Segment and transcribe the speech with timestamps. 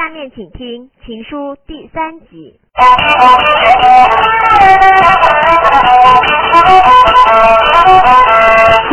[0.00, 2.58] 下面请听《情书》第三集。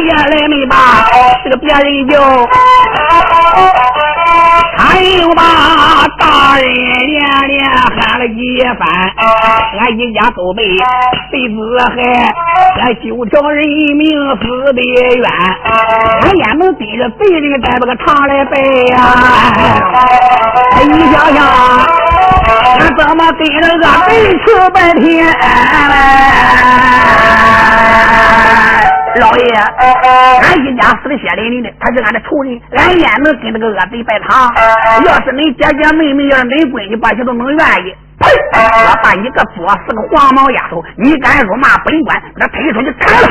[0.03, 0.75] 原来没吧？
[1.45, 2.19] 这个别人就
[4.87, 5.43] 还有把
[6.17, 8.39] 大人连连喊了几
[8.79, 8.87] 番，
[9.79, 10.63] 俺一家都被
[11.31, 11.55] 被子
[11.95, 11.95] 害，
[12.81, 13.63] 俺九条人
[13.95, 14.41] 命死
[14.73, 15.25] 的冤，
[16.21, 18.55] 俺也能逮着贼人带着个长来背
[18.87, 18.95] 呀！
[20.83, 21.37] 你想想，
[22.79, 24.09] 俺怎么跟着个贼
[24.45, 25.05] 吃半天？
[29.19, 29.43] 老爷，
[30.41, 34.53] 俺一家死的血淋淋的，他是俺的仇人，俺也能跟那个恶贼拜堂。
[35.05, 38.29] 要是恁姐姐妹妹，要是恁闺女，把些都能愿意，呸！
[38.53, 43.27] 我把你个作死个黄毛丫头，你敢辱骂本官，把他推出去砍了！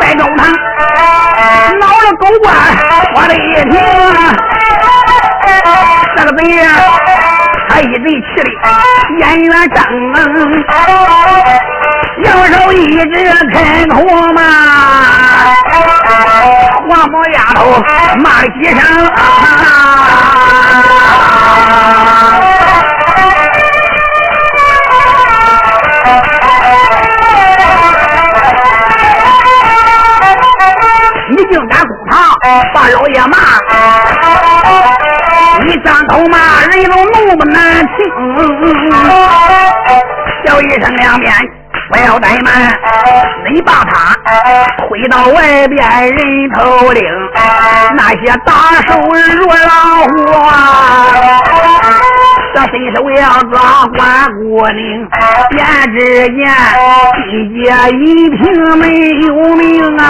[0.00, 0.46] 白中堂
[1.78, 2.54] 闹了狗官，
[3.14, 3.38] 我的一
[3.70, 3.74] 听，
[6.16, 6.40] 这个贼。
[7.70, 8.48] 他一嘴气的
[9.20, 9.78] 眼圆睁，
[12.18, 13.14] 右手一直
[13.52, 13.94] 开口
[14.32, 14.42] 嘛，
[16.88, 17.60] 黄毛丫头
[18.24, 18.76] 骂了几声，
[31.30, 32.12] 你竟敢公堂
[32.74, 33.38] 把老爷骂！
[35.84, 36.36] 上头骂
[36.66, 37.96] 人都怒不难听，
[40.44, 41.32] 叫一声两边
[41.90, 42.78] 不要怠慢，
[43.52, 44.14] 你把他
[44.78, 45.78] 推到外边
[46.10, 47.02] 人头领，
[47.96, 48.52] 那些大
[48.88, 49.00] 手
[49.38, 50.10] 如老虎，
[52.52, 53.98] 这伸手要抓关
[54.38, 55.08] 姑娘，
[55.50, 55.56] 便
[55.96, 55.98] 只
[56.34, 56.38] 见
[57.26, 57.58] 地界
[57.96, 58.38] 一平
[58.78, 58.84] 没
[59.26, 60.02] 有命啊，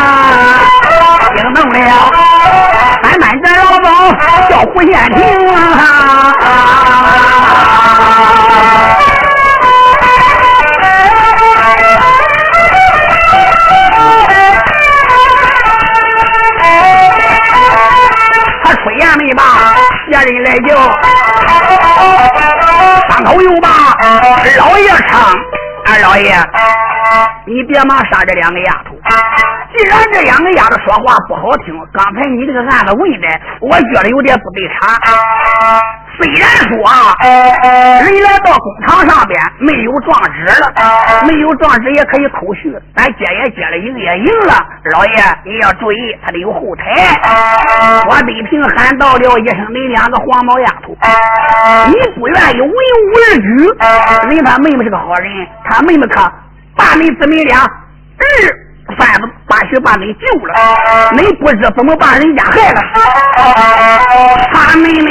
[1.36, 1.76] 惊动了。
[3.02, 3.86] 慢慢的老总
[4.48, 5.18] 叫胡县亭
[5.54, 5.58] 啊！
[18.64, 19.42] 他出言没罢，
[20.08, 20.68] 别人来叫，
[23.30, 23.68] 张口又罢，
[24.58, 25.30] 老爷唱，
[25.86, 26.34] 二老爷，
[27.46, 28.96] 你别忙杀这两个丫头。
[29.76, 33.28] 既然这两个丫头说话不好听，刚才你这个案子问的，
[33.60, 34.98] 我觉得有点不对场。
[36.20, 37.16] 虽然说啊
[38.04, 40.70] 人来到工厂上边没有状纸了，
[41.26, 44.52] 没有状纸也可以口续，咱接也接了，赢也赢了。
[44.92, 45.12] 老爷
[45.46, 46.84] 你要注意，他得有后台。
[48.06, 50.94] 我北平喊到了一声，你两个黄毛丫头，
[51.88, 52.72] 你不愿意文武
[53.16, 53.48] 而居，
[54.28, 55.30] 人他妹妹是个好人，
[55.64, 56.20] 他妹妹可
[56.76, 57.70] 把你姊妹俩儿。
[58.98, 60.54] 贩子把许把你救了，
[61.16, 62.80] 你不知怎么把人家害了。
[64.52, 65.10] 他妹妹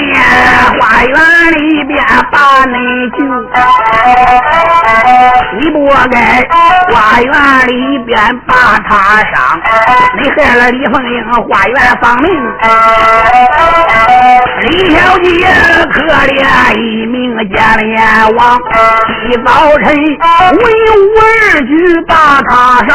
[0.79, 1.13] 花园
[1.51, 1.99] 里边
[2.31, 2.77] 把你
[3.17, 3.19] 救，
[5.59, 5.75] 你不
[6.09, 6.47] 该
[6.89, 8.17] 花园里边
[8.47, 9.59] 把他伤。
[10.21, 11.13] 你害了李凤英
[11.43, 12.31] 花园丧命，
[14.61, 15.27] 李小姐
[15.91, 16.37] 可怜
[16.77, 17.57] 一名奸
[17.89, 17.99] 阎
[18.37, 18.57] 王，
[19.29, 19.49] 一早
[19.83, 19.85] 晨
[20.51, 21.71] 文武二举
[22.07, 22.51] 把他
[22.87, 22.89] 上。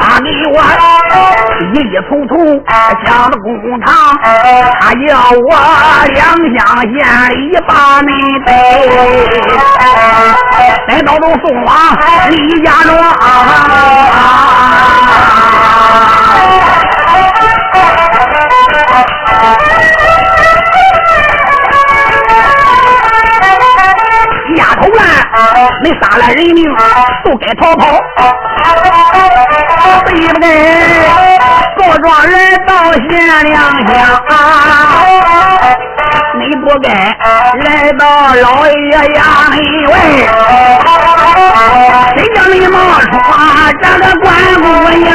[0.00, 0.56] 他给我
[1.74, 2.32] 一一从从
[3.04, 3.46] 讲了公
[3.80, 3.86] 堂，
[4.80, 5.48] 他要我
[6.12, 6.20] 两
[6.56, 6.92] 相县
[7.30, 7.70] 里把
[8.02, 8.10] 你
[8.44, 8.48] 带，
[10.88, 11.70] 带到都送往
[12.30, 12.90] 李家庄。
[12.98, 13.04] 丫
[25.82, 26.64] 你杀了人命，
[27.24, 27.82] 都该逃跑。
[30.04, 30.46] 对不对？
[31.78, 32.32] 告状人
[32.66, 33.02] 到县
[33.44, 33.54] 两
[33.86, 33.90] 乡，
[36.38, 36.88] 你不该
[37.64, 38.72] 来到老爷
[39.14, 39.18] 衙
[39.50, 39.52] 门
[39.90, 39.92] 外，
[42.16, 43.12] 谁叫你冒充
[43.80, 44.30] 这个关
[44.60, 44.64] 姑
[44.98, 45.10] 娘？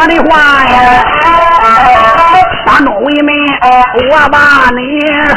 [0.00, 1.04] 我的话呀？
[2.64, 3.32] 大众为媒，
[4.10, 4.38] 我把
[4.70, 4.80] 你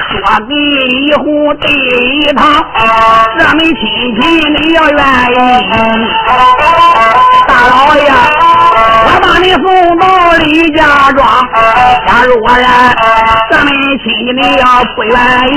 [0.08, 0.16] 说
[0.48, 0.52] 给
[0.88, 2.64] 一户第一趟，
[3.38, 3.76] 这门亲
[4.22, 4.22] 戚
[4.52, 5.00] 你要愿
[5.34, 5.36] 意，
[7.46, 8.10] 大老爷，
[9.06, 9.64] 我把你送
[10.00, 10.08] 到
[10.40, 10.80] 李家
[11.12, 11.20] 庄。
[12.08, 12.96] 假如我然
[13.52, 13.68] 这门
[14.00, 14.66] 亲戚你要
[14.96, 15.14] 不愿
[15.50, 15.54] 意，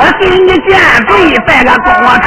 [0.00, 0.70] 我给你见
[1.06, 1.12] 罪
[1.46, 2.26] 在个公堂。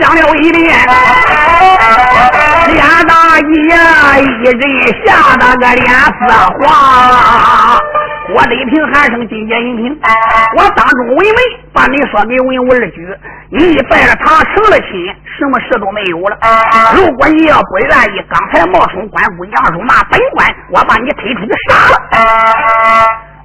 [0.00, 0.66] 讲了一遍，
[2.74, 3.44] 俩大爷
[4.22, 4.60] 一人
[5.04, 6.20] 吓得个脸色
[6.58, 7.78] 黄。
[8.32, 10.00] 我雷霆喊声金节银平，
[10.56, 11.38] 我当中为媒，
[11.72, 13.06] 把你说给文武二举，
[13.50, 14.90] 你拜了堂成了亲，
[15.38, 16.38] 什么事都没有了。
[16.94, 21.94] 如果你要不愿意，刚才冒充官姑娘辱骂本官，我把你推出去杀了。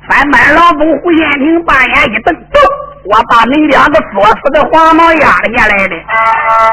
[0.07, 2.59] 翻班老总胡延平把眼一瞪，走。
[3.06, 5.96] 我把你两个作死的黄毛压了下来的，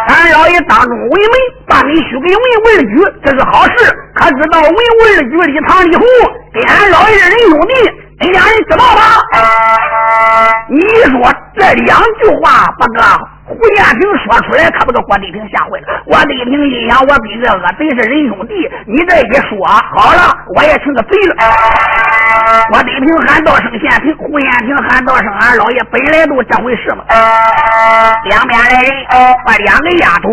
[0.09, 1.37] 俺老爷当中为媒，
[1.67, 3.73] 把你许给文文二举，这是好事。
[4.15, 4.75] 可知道文文
[5.17, 6.05] 二举里唐李红
[6.55, 7.75] 跟俺老爷人兄弟，
[8.21, 9.21] 你两人知道吧？
[10.71, 10.81] 你
[11.11, 13.03] 说这两句话，把个。
[13.45, 16.03] 胡延平说出来，可把个郭丽萍吓坏了。
[16.07, 18.55] 郭丽萍一想，我比这个贼是人兄弟，
[18.87, 21.35] 你这一说，好了，我也成个贼了。
[22.71, 27.05] 郭丽萍喊道声县平，胡延平喊道声俺老爷，本来都这回事嘛。
[28.25, 28.91] 两边的人
[29.45, 30.29] 把两个丫头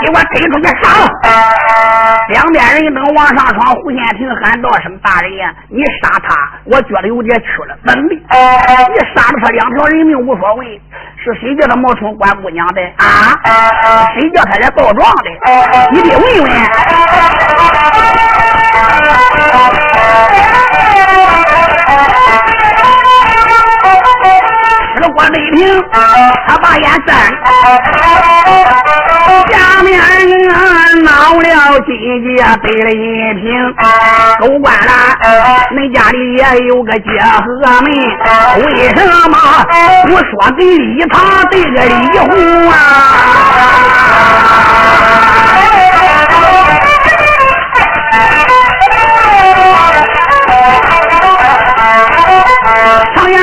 [0.00, 1.06] 给我推出去杀了。
[2.28, 7.76] 两边人等往上闯，胡延平喊道声大人呀，你杀他，我觉得有点屈了。
[7.86, 8.14] 怎的？
[8.14, 8.20] 你
[9.14, 10.80] 杀了他两条人命无所谓。
[11.24, 13.38] 是谁叫他冒充关姑娘的啊？
[14.14, 15.30] 谁叫他来告状的？
[15.92, 16.50] 你得问问。
[25.12, 25.84] 这个关美平，
[26.46, 27.14] 他把眼睁，
[29.50, 30.48] 下面人
[31.04, 31.90] 闹了几
[32.22, 33.44] 节，背了一瓶。
[34.40, 34.90] 狗官了，
[35.72, 37.44] 恁家里也有个结和
[37.82, 37.86] 门，
[38.64, 38.98] 为什
[39.28, 39.36] 么
[40.06, 41.14] 不说给李唐
[41.50, 42.72] 对个李红啊？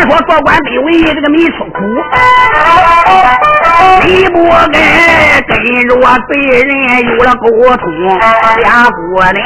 [0.09, 1.77] 我做官卑微，这个没出苦，
[4.05, 5.55] 你不该跟
[5.87, 5.95] 着
[6.27, 6.67] 贼人
[7.05, 7.45] 有了沟
[7.77, 7.85] 通，
[8.57, 9.39] 俩姑娘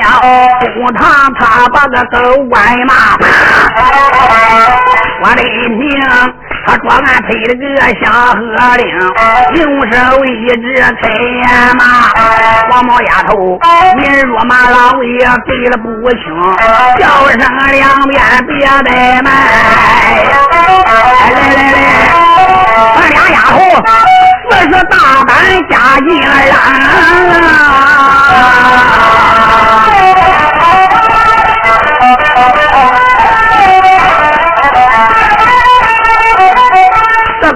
[0.73, 2.15] 公堂他把个狗
[2.45, 2.55] 官
[2.87, 2.93] 骂，
[5.21, 5.83] 我的命。
[6.65, 7.65] 他专案配了个
[8.01, 8.41] 香河
[8.77, 8.83] 令，
[9.59, 9.61] 用
[9.91, 9.95] 手
[10.25, 10.63] 一指
[11.01, 11.45] 催眼
[11.77, 11.83] 嘛，
[12.69, 13.59] 黄毛丫头，
[13.97, 16.23] 你若骂老爷给了不轻，
[16.99, 17.37] 叫声
[17.71, 19.27] 两边别怠慢。
[20.85, 20.89] 来
[21.31, 21.75] 来来，
[22.95, 23.55] 俺俩丫头
[24.49, 24.95] 四十大
[25.25, 25.31] 板
[25.69, 25.73] 加
[26.07, 26.27] 进来。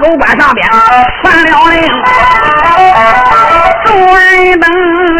[0.07, 0.65] 狗官上边
[1.21, 1.75] 传了令，
[3.83, 4.65] 众人等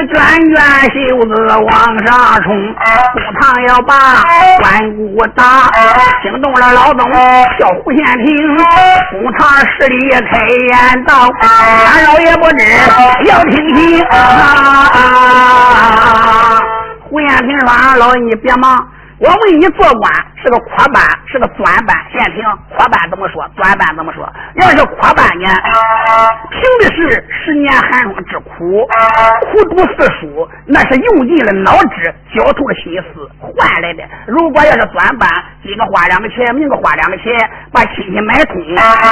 [0.08, 0.16] 卷
[0.56, 0.58] 卷
[0.94, 0.96] 袖
[1.26, 1.70] 子往
[2.06, 2.10] 上
[2.42, 2.48] 冲，
[3.12, 3.92] 公堂要把
[4.60, 5.02] 关谷
[5.36, 5.44] 打，
[6.24, 7.12] 惊动了老总
[7.60, 8.26] 叫胡县平，
[9.12, 12.64] 公堂十里开言道：俺老爷不知
[13.26, 14.02] 要听信。
[17.10, 18.88] 胡县平说：“俺老爷你别忙。”
[19.20, 20.14] 我为你，做官
[20.48, 21.92] 这个阔班，是个钻班？
[22.08, 22.42] 先听
[22.72, 24.24] 阔班怎么说，钻班怎么说？
[24.56, 25.52] 要是阔班呢，
[26.48, 28.88] 凭的是十年寒窗之苦，
[29.52, 34.08] 苦读四书，那是用尽了脑汁，绞透了心思换来的。
[34.26, 35.28] 如果要是钻班，
[35.62, 37.28] 今个花两个钱，明个花两个钱，
[37.74, 38.56] 把亲戚买通，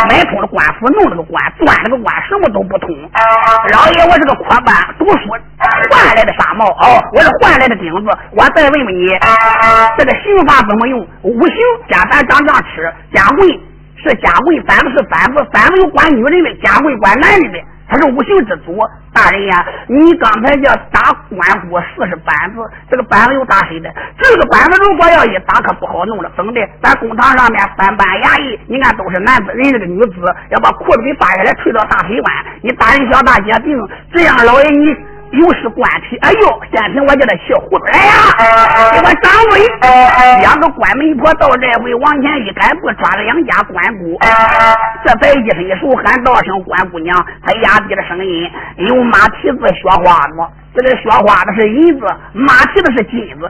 [0.08, 2.88] 买通了官府，弄了个官，钻了个官，什么都不通。
[3.76, 5.36] 老爷，我是个阔班，读书
[5.92, 8.08] 换来的纱帽，哦，我是换来的钉子。
[8.32, 9.12] 我再问问你。
[9.98, 11.06] 这个刑法怎么用？
[11.26, 11.58] 五行
[11.90, 13.50] 加咱长这样吃，家棍
[13.98, 17.58] 是家棍，反子是反子，反子又管女人的，家棍管男人的，
[17.90, 18.78] 他是五行之祖。
[19.12, 21.02] 大人呀，你刚才叫打
[21.34, 23.90] 关公四十板子，这个板子有打谁的？
[24.22, 26.32] 这个板子如果要一打，可不好弄了。
[26.38, 26.62] 怎么的？
[26.84, 33.76] 咱公堂上面三班衙役，你看都是男子，人这个女子要把裤子给扒下来，推到大腿弯，你大人小大姐病，
[34.14, 35.15] 这样老爷你。
[35.32, 36.62] 又是官体，哎呦！
[36.72, 38.14] 先听，我叫他气糊涂来呀！
[38.94, 39.60] 给我掌柜，
[40.40, 44.18] 两个关媒婆到这回往前一赶步，抓着两家官姑，
[45.04, 48.52] 这才一伸手喊道声官姑娘，他压低了声音，
[48.88, 50.38] 用马蹄子雪花子，
[50.76, 53.50] 这个雪花子是银子，马蹄子是金子。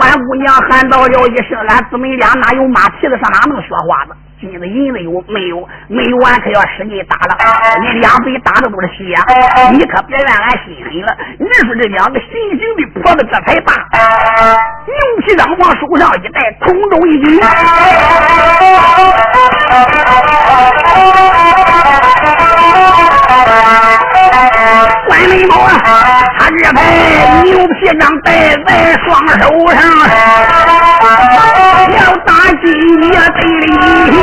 [0.00, 4.16] 官姑娘喊道了一声：“俺姊妹俩哪有马蹄子，上哪能削花子？”
[4.50, 5.68] 金子银子有没有？
[5.88, 7.36] 没有，俺可要使劲打了。
[7.80, 9.14] 你两嘴打的都是血，
[9.72, 11.16] 你可别怨俺心狠了。
[11.38, 13.72] 你说这两个行刑的婆子这才大，
[14.86, 14.94] 牛
[15.26, 17.40] 皮掌往手上一戴，空中一举。
[26.64, 26.80] 他这牌
[27.44, 28.68] 牛皮章戴在
[29.04, 29.42] 双手
[29.72, 29.78] 上。
[31.94, 32.28] 要打
[32.62, 32.66] 金
[33.02, 34.16] 也得理，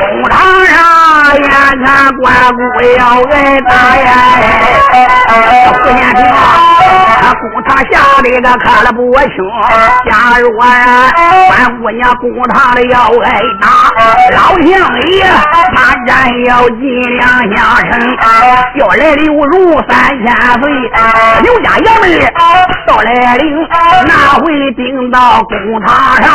[0.00, 0.32] 公堂
[0.66, 0.72] 上
[1.36, 1.46] 眼
[1.84, 1.86] 看
[2.16, 2.22] 关
[2.52, 2.58] 公
[2.98, 3.00] 要
[3.30, 4.06] 挨打呀！
[5.32, 6.18] 胡先平
[7.44, 9.28] 公堂下的个看了不清。
[10.10, 11.12] 假如啊，
[11.48, 13.68] 关姑娘公堂里要挨打，
[14.34, 15.26] 老相爷
[15.74, 16.10] 他然
[16.46, 16.80] 要尽
[17.18, 17.22] 量
[17.54, 17.56] 下
[17.90, 17.92] 身，
[18.76, 19.92] 要来刘如三
[20.24, 20.64] 千岁，
[21.42, 22.02] 刘家爷们
[22.86, 23.68] 到来领，
[24.06, 25.52] 哪会顶到公
[25.86, 26.26] 堂上？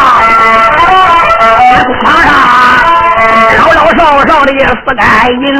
[1.86, 2.99] 公堂上。
[3.80, 5.08] 老少少的死干
[5.40, 5.56] 净，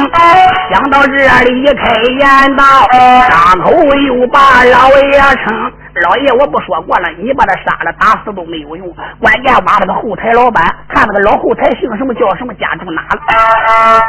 [0.70, 1.82] 想到这里开
[2.18, 2.86] 言道，
[3.30, 5.72] 张口又把老爷称。
[6.02, 8.86] 老爷，我不说过了，你把他杀了打死都没有用，
[9.20, 13.18] 关键挖那个后台老板，看那个老后台姓什么叫什么，家住哪了？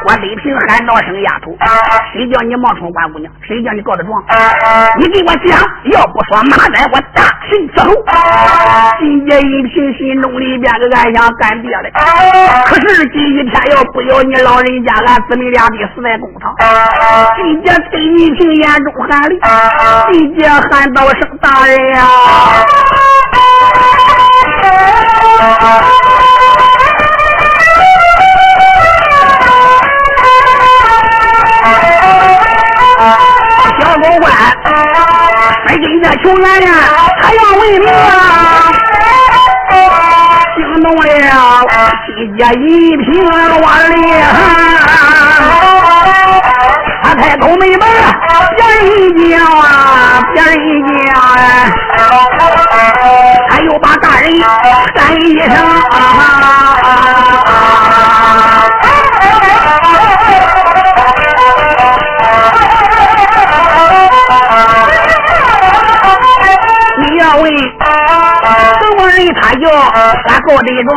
[0.08, 1.52] 我李平喊道声丫头，
[2.14, 3.32] 谁叫你冒充关姑娘？
[3.42, 4.22] 谁叫你告的状？
[5.00, 5.58] 你给我讲，
[5.92, 7.92] 要不说马仔我大神伺候。
[9.00, 11.90] 金姐一平心中里边个暗想干爹的，
[12.66, 13.20] 可是今
[13.50, 16.56] 天要不要你老人家，俺姊妹俩得死在公堂。
[17.38, 19.40] 金姐对一平眼中含泪，
[20.12, 21.71] 金姐喊道声大人。
[21.76, 22.00] 呀！
[33.80, 34.32] 小狗官，
[35.66, 36.70] 飞进这求俺呀，
[37.22, 38.72] 还要为民啊！
[40.56, 41.06] 惊动了
[42.06, 42.64] 七家一
[42.98, 43.08] 平
[43.62, 43.96] 万里
[47.12, 47.80] 他开口没门，
[48.56, 51.22] 别人一叫啊，别人一叫啊，
[53.50, 54.32] 他又把大人
[54.96, 55.54] 喊一声
[55.90, 55.94] 啊。
[66.98, 70.90] 你要问什么人，他叫俺告的状。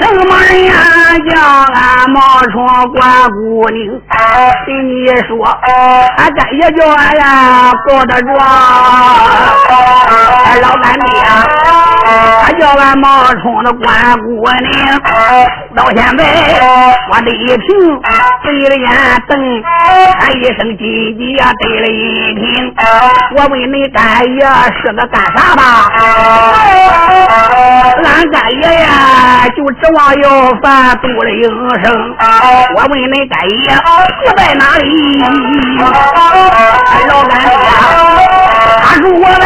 [0.00, 0.72] 什么人呀？
[1.28, 1.32] 叫
[1.72, 2.20] 俺冒
[2.52, 2.54] 充
[2.92, 3.84] 关姑娘？
[4.66, 5.30] 跟你说，
[6.16, 7.22] 俺干也叫俺呀
[7.86, 8.36] 告得状。
[10.62, 11.06] 老干爹，
[12.42, 13.84] 他叫俺冒充的关
[14.22, 15.00] 姑娘。
[15.74, 16.20] 到现在，
[17.10, 17.66] 我的一听
[18.44, 18.86] 对了眼
[19.26, 19.32] 瞪，
[20.20, 20.84] 喊一声姐
[21.18, 22.44] 姐呀，对了一听。
[23.36, 24.40] 我问你干爷
[24.82, 25.60] 是个干啥吧？
[28.04, 30.24] 俺干爷呀，就指望要
[30.60, 31.42] 饭度了营
[31.82, 31.84] 生。
[32.76, 33.56] 我问你干爷
[34.22, 34.84] 住在哪里？
[37.08, 37.50] 老干爹。
[38.82, 39.42] 他说我们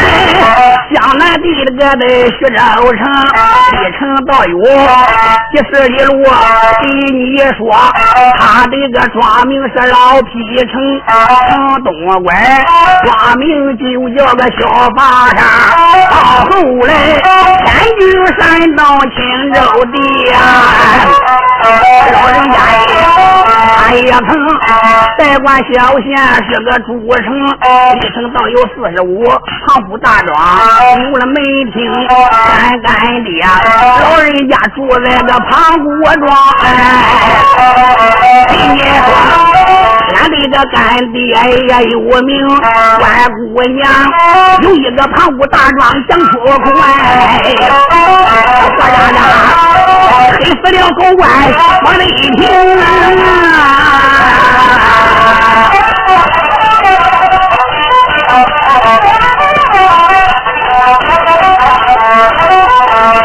[1.01, 2.59] 江南地那个的徐州
[2.97, 3.01] 城，
[3.71, 4.59] 一城道有
[5.53, 6.25] 几十里路。
[6.83, 7.71] 给你说，
[8.37, 10.31] 他的个庄名是老皮
[10.67, 10.75] 城，
[11.07, 11.89] 城东
[12.25, 12.37] 关，
[13.05, 13.47] 庄名
[13.79, 13.85] 就
[14.17, 15.39] 叫个小巴山。
[16.11, 16.15] 到
[16.51, 16.51] 后
[16.85, 16.91] 来，
[17.65, 17.69] 天
[18.01, 18.03] 津
[18.37, 18.39] 山
[18.75, 19.17] 到青
[19.53, 19.61] 州
[19.93, 19.97] 地
[20.31, 20.37] 呀，
[22.13, 22.55] 老人家
[23.89, 24.21] 他也曾
[25.17, 26.15] 代管小县
[26.45, 26.93] 是个主
[27.25, 27.27] 城，
[27.97, 29.25] 一城倒有四十五。
[29.67, 30.37] 庞府大庄
[31.05, 31.35] 有了门
[31.73, 33.43] 厅，干干爹
[34.03, 35.89] 老人家住在个庞古
[36.21, 36.29] 庄。
[38.49, 39.09] 听你说，
[40.17, 40.77] 俺的个干
[41.11, 41.19] 爹
[41.67, 42.47] 也有名，
[42.99, 43.03] 关
[43.33, 43.81] 姑娘
[44.65, 47.57] 有一个庞古大庄讲出口哎，
[48.61, 48.85] 我家
[49.17, 49.19] 家
[50.39, 51.31] 黑死了狗官
[51.85, 52.05] 往里
[52.37, 52.49] 听
[52.79, 52.85] 啊。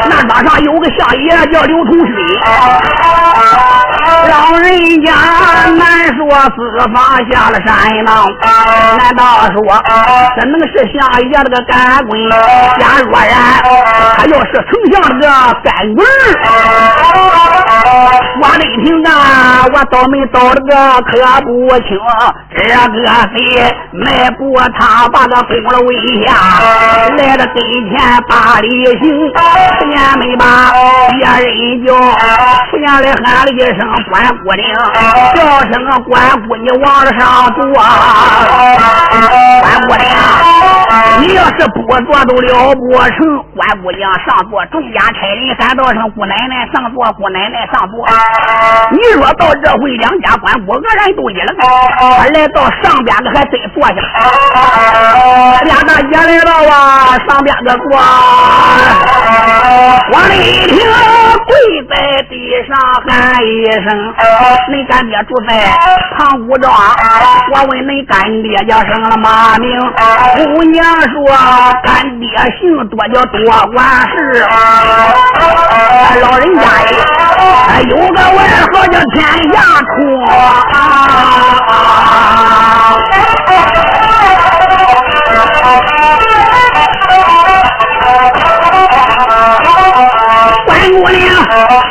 [0.09, 2.13] 那马上有个相爷叫刘同水，
[4.29, 4.67] 老人
[5.03, 5.11] 家
[5.77, 5.81] 难
[6.15, 6.19] 说
[6.55, 6.57] 四
[6.93, 6.95] 方
[7.31, 8.09] 下了山呐，
[8.97, 9.21] 难道
[9.53, 9.57] 说
[10.35, 11.71] 这能是相爷那个干
[12.07, 12.29] 棍？
[12.79, 13.31] 假若然
[14.17, 15.27] 他要是丞相那个
[15.63, 16.05] 干棍
[18.41, 20.71] 我的听啊，我倒霉倒了个
[21.03, 21.11] 可
[21.41, 21.97] 不轻，
[22.55, 22.71] 这个
[23.33, 23.35] 贼
[23.91, 24.41] 迈步
[24.77, 25.89] 他把个功了围
[26.25, 26.33] 下，
[27.17, 27.55] 来了跟
[27.89, 27.93] 前
[28.27, 28.67] 把礼
[29.01, 29.03] 行，
[29.91, 30.43] 前没把
[31.11, 31.93] 别人叫，
[32.69, 33.79] 出现来喊了一声
[34.13, 34.63] 关姑娘，
[35.33, 35.41] 叫
[35.71, 36.13] 声关
[36.47, 36.85] 姑你往
[37.17, 37.65] 上坐，
[39.59, 40.05] 关姑娘，
[41.19, 43.17] 你要是不坐都了不成，
[43.55, 48.05] 关姑娘上座，众家差人喊道声姑奶奶上座，姑奶奶上座。
[48.91, 51.57] 你若到这回，两家官五个人都一愣。
[51.97, 53.95] 他来到上边个还真坐下，
[55.63, 57.97] 俩大爷来了啊，上边个坐。
[60.11, 60.77] 王丽萍
[61.45, 61.51] 跪
[61.89, 61.93] 在
[62.29, 62.33] 地
[62.67, 62.75] 上
[63.07, 63.11] 喊
[63.43, 63.85] 一声
[64.71, 65.51] ：“恁干爹住在
[66.17, 66.73] 唐古庄。”
[67.53, 69.79] 我问恁干爹叫什么马名？
[70.35, 71.13] 姑娘说
[71.83, 72.27] ：“干爹
[72.59, 73.37] 姓多，叫多
[73.73, 74.13] 管事。”
[76.21, 76.61] 老人家。
[77.89, 78.37] 有个外
[78.71, 79.21] 号叫天
[79.53, 79.93] 下冲。
[83.03, 83.32] 关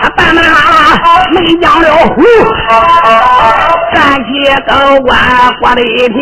[0.00, 0.50] 还半半拉拉
[1.32, 2.22] 没讲了胡，
[3.94, 4.28] 站起
[4.66, 5.18] 高官
[5.60, 6.20] 过了一听。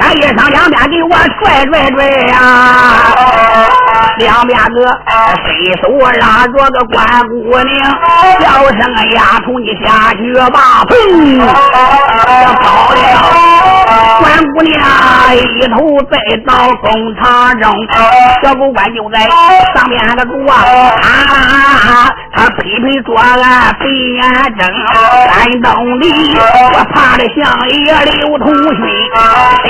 [0.00, 1.10] 俺一上两边给我
[1.40, 2.36] 拽拽拽呀，
[4.18, 4.76] 两边个
[5.42, 5.46] 伸
[5.82, 5.82] 手
[6.20, 6.98] 拉着个关
[7.28, 7.70] 姑娘，
[8.40, 8.80] 叫声
[9.14, 10.92] 丫头你下去吧，砰，
[12.62, 12.96] 跑了。
[14.20, 14.24] 关
[14.54, 14.72] 姑娘
[15.34, 15.76] 一头
[16.10, 16.50] 栽到
[16.82, 17.72] 公堂中，
[18.42, 19.20] 小狗官就在
[19.74, 20.54] 上面那个狗啊，
[21.02, 23.84] 啊，他拍拍桌案闭
[24.14, 24.22] 眼
[24.58, 24.60] 睁，
[25.28, 26.04] 山洞里
[26.72, 28.46] 我怕的像一个刘同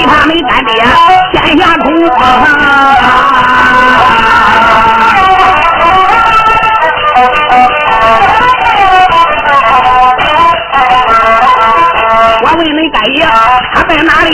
[0.07, 0.73] 他们干爹，
[1.33, 1.93] 天下通。
[12.45, 13.27] 我问你干爷，
[13.75, 14.31] 他在哪里？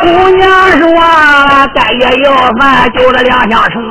[0.00, 0.06] 姑
[0.36, 0.86] 娘说，
[1.74, 2.26] 干爷要
[2.58, 3.82] 饭就了两相城。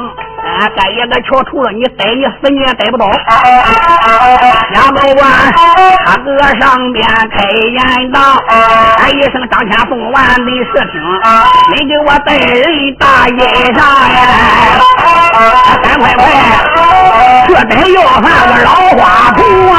[0.60, 3.06] 俺干爷个瞧除了你逮你死你也逮不到。
[4.74, 5.30] 杨高官
[6.06, 8.20] 他搁上边开言道
[8.98, 11.00] ：“喊一声张天凤完没事听，
[11.76, 13.40] 你给我带人大街
[13.74, 14.18] 上呀！
[15.84, 16.22] 赶快快，
[17.48, 19.40] 这得要饭个老花童
[19.72, 19.76] 啊！”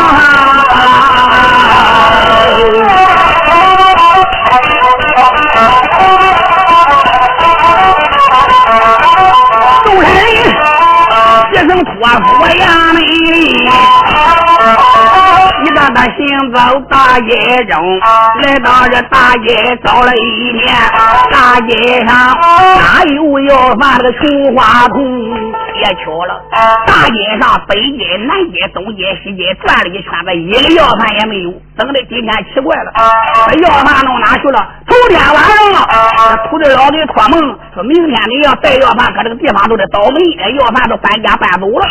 [11.58, 13.52] 一声托付呀，美丽。
[15.64, 16.16] 一个他行
[16.54, 17.30] 走大街
[17.64, 17.98] 中，
[18.42, 20.72] 来到这大街走了一天，
[21.32, 22.38] 大街上
[22.78, 24.98] 哪有要饭的穷花童？
[25.78, 26.40] 也巧了，
[26.86, 31.52] 大街上北街、南街、东街、西街转了一圈子，一个要饭也没有。
[31.76, 32.92] 等的今天奇怪了，
[33.50, 34.58] 这要饭弄哪去了？
[34.88, 35.36] 头天晚
[35.72, 35.86] 上，
[36.18, 37.38] 这土地老给托梦，
[37.72, 40.20] 说明天你要带要饭，搁这个地方都得倒霉，
[40.58, 41.86] 要饭都搬家搬走了。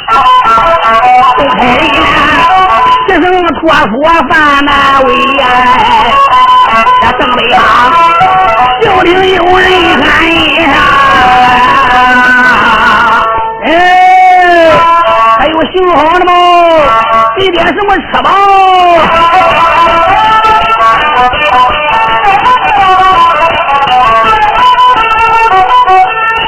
[1.37, 1.87] 东海人，
[3.07, 5.45] 这什么托付饭难为呀？
[7.01, 7.59] 这正北方，
[8.81, 9.65] 就听有人
[10.03, 10.67] 喊一声。
[13.67, 14.71] 哎，
[15.39, 16.31] 还有行好的吗？
[17.37, 18.29] 给点什么吃吧？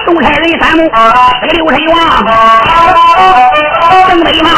[0.05, 0.89] 东差人三木，
[1.41, 1.97] 这个刘神王，
[4.07, 4.49] 正北嘛，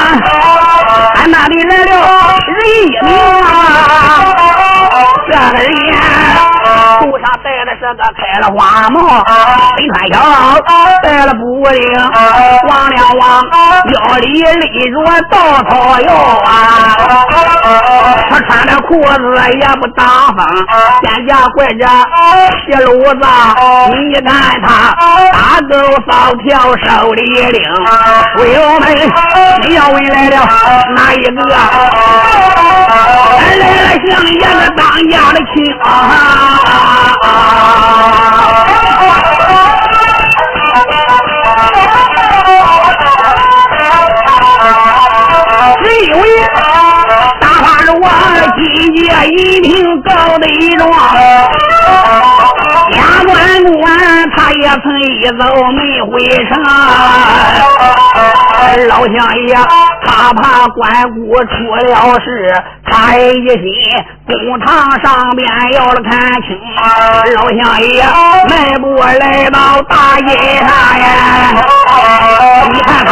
[1.15, 1.91] 俺那里来了
[2.45, 2.93] 人一名
[3.41, 3.45] 啊，
[5.32, 6.11] 这个人。
[7.02, 9.00] 头上戴的是个开了花帽，
[9.76, 10.16] 身穿小，
[11.02, 11.82] 戴了布领，
[12.70, 13.24] 王亮王
[13.92, 14.62] 腰里勒
[14.92, 14.96] 着
[15.32, 15.34] 稻
[15.68, 16.14] 草腰
[16.46, 16.50] 啊，
[18.30, 19.18] 他穿的裤子
[19.60, 20.06] 也不挡
[20.38, 20.46] 风，
[21.02, 21.88] 肩胛拐着
[22.66, 23.24] 细篓子，
[24.08, 24.30] 你看
[24.62, 24.94] 他
[25.32, 25.74] 大狗
[26.08, 26.12] 扫
[26.46, 26.50] 条
[26.86, 27.60] 手里领，
[28.38, 28.84] 朋友们，
[29.68, 30.38] 你要问来了
[30.96, 31.42] 哪一个？
[33.58, 35.88] 来了像爷子当家的亲啊！
[45.84, 46.24] 是因为
[47.40, 48.06] 大发着我
[48.58, 48.62] 今
[48.96, 49.70] 夜一听
[50.04, 50.46] 高德
[50.78, 50.82] 庄。
[54.71, 56.12] 他曾一走没回
[56.47, 56.63] 城，
[58.88, 59.13] 老相
[59.45, 59.53] 爷
[60.05, 62.25] 他怕关谷出了事，
[62.89, 63.62] 他一心
[64.25, 66.57] 公堂上边要了看清。
[67.36, 68.01] 老相爷
[68.47, 70.29] 迈步来到大街
[70.60, 70.69] 上
[71.01, 71.05] 呀，
[72.71, 73.12] 你看他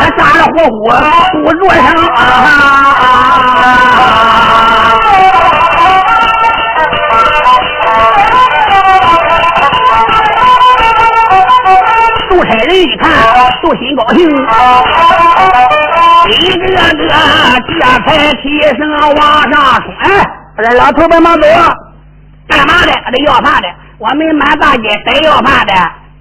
[0.00, 0.90] 他咋呼呼
[1.44, 2.18] 不着声啊！
[14.14, 14.20] 一
[16.58, 16.68] 个个
[17.66, 18.06] 这才
[18.42, 18.42] 起
[18.76, 19.20] 身往
[19.50, 19.84] 上冲。
[20.00, 20.04] 哎，
[20.58, 21.46] 这老头们忙走，
[22.48, 22.92] 干嘛的？
[23.12, 25.72] 这要饭的，我们满大街逮要饭的，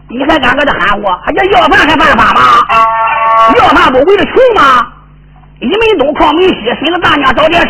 [0.10, 1.19] 你还敢搁这喊我？
[1.25, 2.41] 还叫要饭还犯法吗？
[3.58, 4.88] 要饭不为了穷吗？
[5.60, 7.69] 你们都靠没西，谁的大娘找点吃？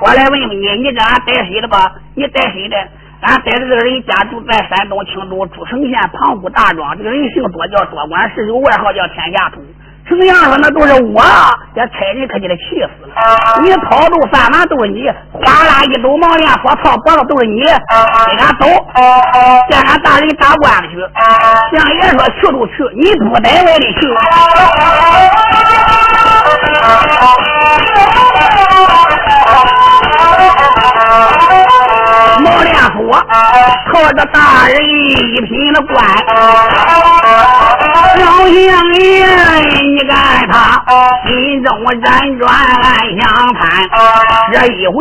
[0.00, 1.92] 我来问问你，你这俺逮谁的吧？
[2.14, 2.76] 你逮谁的？
[3.20, 9.62] 俺带着这个人家住在山东青州诸城县庞古大庄，这个人姓多，叫多管事，有外号叫天下通。
[10.08, 11.22] 什么样说那都是我，
[11.74, 13.12] 这差人可给他气死了。
[13.62, 17.68] 你掏兜饭碗都是你，哗啦一走毛烟火套脖子都是你，给
[18.42, 18.66] 俺走，
[19.68, 20.96] 见俺大人打官司去。
[21.76, 24.08] 相爷说去就去，你不得我得去。
[33.10, 33.16] 我
[33.92, 35.96] 靠着大人一品的官，
[38.20, 38.54] 老相
[38.94, 39.26] 爷，
[39.90, 40.14] 你看
[40.48, 40.54] 他
[41.26, 41.28] 心
[41.64, 41.68] 中
[42.00, 42.86] 辗转暗
[43.18, 43.22] 想
[43.54, 43.60] 盼，
[44.52, 44.94] 这一回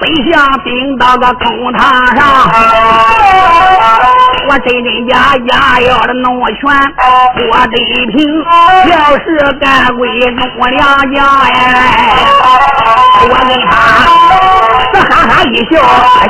[0.00, 1.82] 飞向顶到个公堂
[2.16, 2.22] 上，
[4.48, 6.62] 我真真假假要的弄全，
[7.50, 7.76] 我得
[8.12, 8.14] 凭
[8.92, 9.26] 要是
[9.60, 9.64] 干
[9.96, 10.08] 归
[10.60, 10.80] 我两
[11.12, 11.18] 家
[11.50, 11.54] 呀，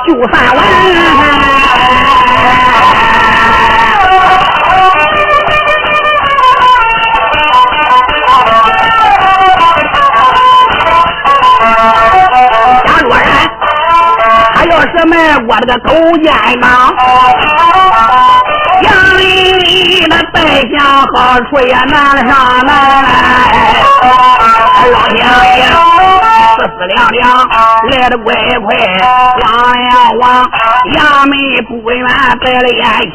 [0.07, 0.59] 就算完。
[12.85, 13.27] 假若然
[14.55, 15.15] 他要是卖
[15.49, 16.95] 我这个狗肩膀，
[18.83, 20.39] 杨丽丽的败
[20.77, 20.77] 相
[21.15, 21.95] 好处也难
[22.29, 22.35] 上
[22.67, 22.69] 来，
[24.93, 25.19] 老乡
[25.57, 25.59] 爷。
[26.59, 27.21] 四四两两
[27.91, 28.67] 来的快快，
[29.43, 29.47] 王
[29.85, 30.25] 呀王，
[30.95, 31.33] 衙门
[31.67, 31.95] 不远
[32.43, 33.15] 在了眼前，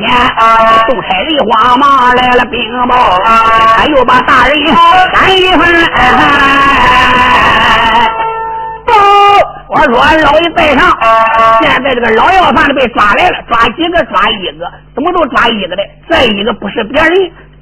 [0.87, 1.83] 宋差人慌忙
[2.15, 2.53] 来了禀
[2.87, 2.93] 报，
[3.23, 4.53] 他又把大人
[5.11, 5.61] 赶一番。
[8.85, 8.93] 报，
[9.69, 10.81] 我说老爷在上，
[11.61, 15.81] 现在这个老要饭的被抓来了，抓几个抓一个，怎么都抓一个的？
[16.07, 17.11] 这一个不是别人。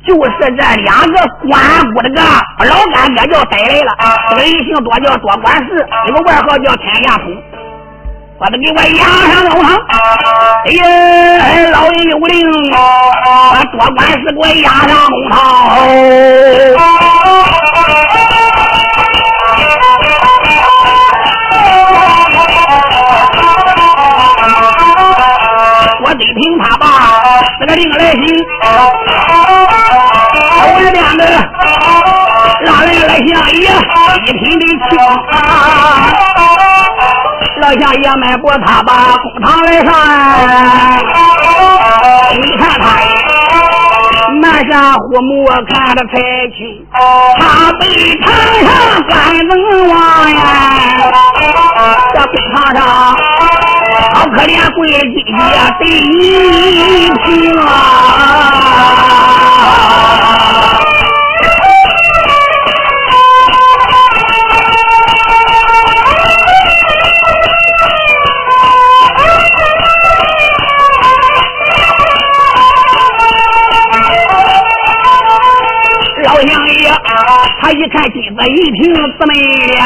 [0.10, 2.20] 就是这两个官府的个
[2.66, 3.92] 老干爹叫逮来了，
[4.32, 7.26] 这个人姓多叫多管事，有个外号叫天下通，
[8.40, 9.78] 把他给我押上公堂。
[10.66, 10.82] 哎呀，
[11.74, 12.44] 老爷有令，
[13.54, 15.38] 把多管事给我押上公堂。
[26.02, 26.79] 我得听他把
[27.60, 28.22] 这个令来行。
[30.62, 31.22] 我这边子
[32.66, 32.92] 拉来
[33.28, 33.68] 相爷，
[34.24, 34.92] 一品的清。
[37.62, 39.88] 老相爷迈步，他把公堂来上。
[42.42, 42.84] 你看他
[44.42, 45.30] 满山虎目，
[45.68, 46.12] 看得才
[46.56, 46.58] 清。
[47.40, 47.42] 他
[47.74, 47.82] 背
[48.22, 48.26] 堂
[48.64, 48.68] 上
[49.10, 49.14] 三
[49.48, 49.52] 等
[49.90, 49.94] 王
[50.32, 50.38] 呀，
[52.14, 52.80] 这公堂上
[54.14, 55.40] 好可怜，贵姐姐
[55.80, 55.82] 得
[56.22, 56.24] 一
[57.26, 57.28] 品
[57.60, 57.64] 啊。
[77.62, 78.80] 他一看金子一瓶
[79.18, 79.34] 姊妹
[79.74, 79.80] 俩，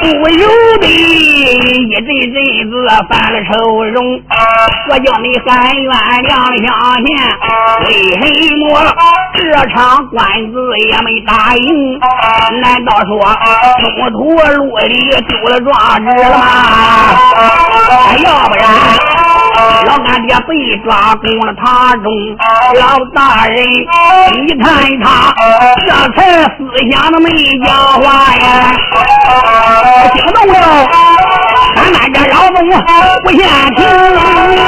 [0.00, 0.42] 不由
[0.80, 2.36] 得一阵阵
[2.70, 2.72] 子
[3.08, 3.50] 犯了愁
[3.84, 3.96] 容。
[4.88, 5.90] 我叫你喊冤
[6.22, 6.30] 两
[6.64, 6.66] 相
[7.04, 7.08] 贤，
[7.86, 7.86] 为
[8.20, 8.22] 什
[8.58, 8.70] 么
[9.34, 9.38] 这
[9.70, 9.74] 场
[10.10, 10.16] 官
[10.52, 10.54] 司
[10.90, 11.98] 也没打赢？
[12.62, 13.10] 难道说
[13.82, 14.16] 中途
[14.56, 14.92] 路里
[15.26, 15.74] 丢了状
[16.06, 16.42] 纸了吗？
[18.22, 18.64] 要不然？
[19.86, 22.04] 老干爹被抓攻了塔中，
[22.80, 22.82] 老
[23.14, 24.66] 大人一看
[25.02, 25.34] 他，
[25.86, 26.56] 这才思
[26.90, 27.28] 想的没
[27.64, 28.44] 讲话呀，
[30.14, 30.54] 惊动了
[31.76, 32.56] 俺们这老总
[33.24, 33.40] 不嫌
[33.74, 33.78] 贫
[34.58, 34.64] 啊。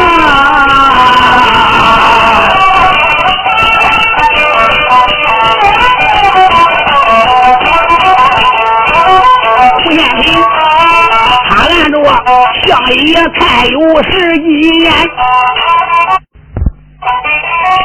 [13.19, 14.47] 相爷看有十几
[14.79, 14.93] 年，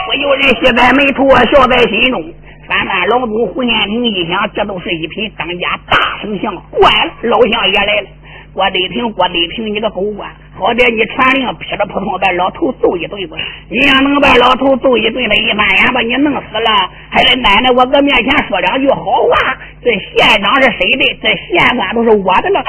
[0.07, 2.23] 我有人喜在眉头，我笑在心中。
[2.69, 8.07] 三班老祖胡延平一想，这都是一匹当家大圣相，怪了，老相爷来了。
[8.53, 10.29] 郭德平，郭德平，你个狗官！
[10.53, 13.35] 好歹你传令噼里扑通把老头揍一顿吧！
[13.69, 16.69] 你要能把老头揍一顿，他一满眼把你弄死了，
[17.09, 19.57] 还得奶奶我搁面前说两句好话。
[19.81, 21.19] 这县长是谁的？
[21.21, 22.61] 这县官都是我的了。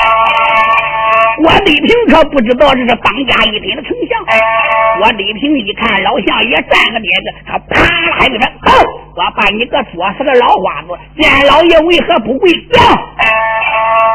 [1.45, 4.17] 我李平可不知道这是当家一品的丞相。
[5.03, 8.73] 我李平一看老相爷站个趔子，他啪啦一声，走！
[9.15, 12.51] 我把你个作死的老花子，见老爷为何不跪？
[12.73, 12.81] 走！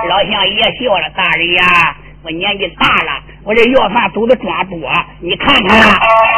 [0.09, 4.77] 老相爷笑了，大人呀，我年纪大了，我这要饭走的装多，
[5.21, 5.79] 你看看，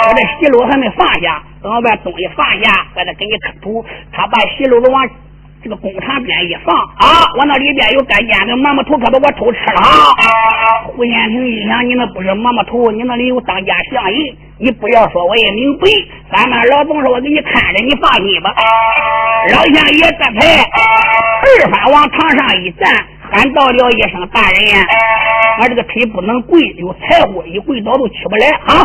[0.08, 3.84] 我这席篓还没放下，等我把东西放下，我再给你磕头。
[4.12, 5.10] 他把席篓子往
[5.64, 9.82] 这个工厂边一放，啊，我那里边有干尖的馍馍头，可把我偷吃了。
[10.86, 15.88] 胡建平一想，你那不是馍馍头，你那里有当家相爷，你不要说我也明白。
[16.32, 18.54] 咱们老总说，我给你看着，你放心吧。
[19.52, 20.64] 老相爷这才
[21.42, 22.90] 二番往堂上一站。
[23.32, 24.86] 俺道了一声：“大人呀，
[25.60, 28.84] 俺这个腿不能跪，有柴火，一跪倒都起不来啊！”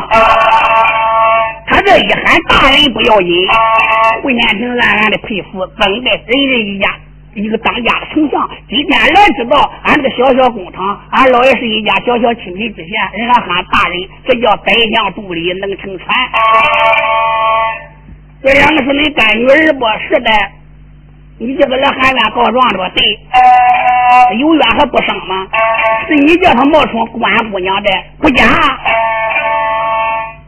[1.66, 3.28] 他这一喊“大人”不要紧，
[4.22, 6.88] 胡建平暗暗的佩服，怎的人人一家
[7.34, 16.08] 一个当家的丞相，今天来知道俺这个小小工厂，俺老爷是一家小小亲戚之嫌，人家喊大人，这叫宰相肚里能撑船。
[18.44, 19.84] 这两个是你干女儿不？
[20.08, 20.30] 是的。
[21.38, 22.90] 你这个来喊冤告状的吧？
[22.94, 23.04] 对，
[24.38, 25.46] 有冤还不上吗？
[26.08, 28.44] 是你叫他冒充关姑娘的，不假。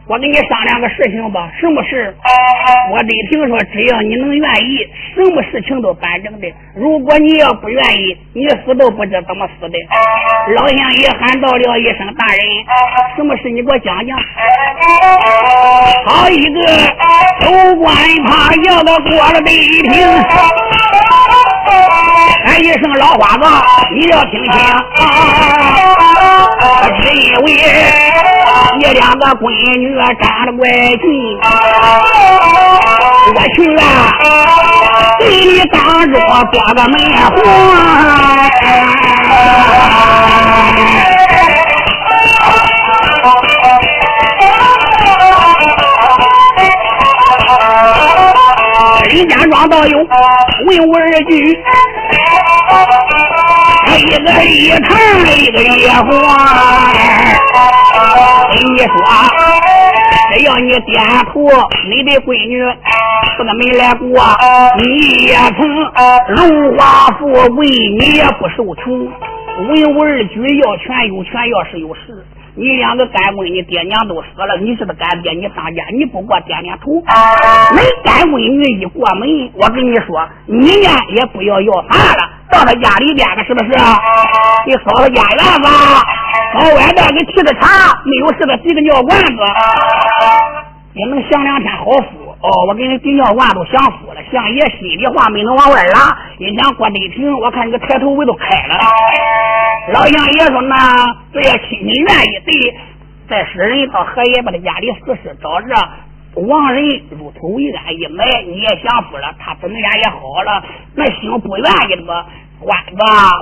[0.09, 2.11] 我跟你商量个事情吧，什么事？
[2.91, 6.51] 我得听说，只要你能愿意，什么事情都办成的。
[6.73, 9.77] 如果你要不愿意，你死都不知怎么死的。
[10.55, 12.39] 老相爷喊到了一声：“大人，
[13.17, 13.51] 什么事？
[13.51, 14.17] 你给我讲讲。”
[16.07, 16.59] 好一个
[17.41, 17.95] 州官
[18.25, 20.07] 他要到过了得听，
[22.45, 23.43] 喊一声老花子，
[23.95, 24.53] 你要听清，
[27.01, 27.47] 是因为
[28.77, 29.43] 你两个闺
[29.79, 29.83] 女
[30.21, 31.03] 长得怪俊，
[33.35, 33.83] 我去啊，
[35.19, 35.77] 给你当
[36.11, 36.15] 着
[36.51, 36.95] 做个媒
[37.35, 37.37] 婆。
[49.09, 51.35] 人家庄道有文武二举，
[53.97, 54.87] 一个一堂，
[55.35, 56.05] 一个一花。
[58.53, 58.93] 跟你说，
[60.31, 61.41] 只要你点头，
[61.89, 62.53] 你的闺女
[63.35, 64.05] 这个没来过，
[64.77, 65.57] 你也成
[66.35, 67.65] 荣华富贵，
[67.97, 68.93] 你也不受穷。
[69.69, 72.23] 文武二举要全有权，要是有势。
[72.59, 76.99] 你两个干闺女，爹娘都死了，你是个干爹，你当家，你不过点点头。
[77.73, 83.71] 没干闺女一过门，我跟你说，你呢也不要要饭了，到他家里边了是不是？
[84.67, 85.69] 你扫他家院子，
[86.53, 89.41] 到外边给沏个茶，没有事的洗个尿罐子，
[90.95, 92.28] 也能享两天好福。
[92.41, 98.79] 哦，我给你给尿罐都享福了，相爷心里话没能往外拉，一想郭德平，我看你个抬头纹都开了。
[99.91, 100.75] 老相爷说：“那
[101.33, 102.77] 只要亲戚愿意，对，
[103.27, 105.75] 再使人到河爷把他家里死尸找着，
[106.35, 110.63] 亡人入土为安一埋，你也享福了，他怎么样也好了。
[110.95, 112.25] 那心不愿意的吧？
[112.59, 112.95] 官子，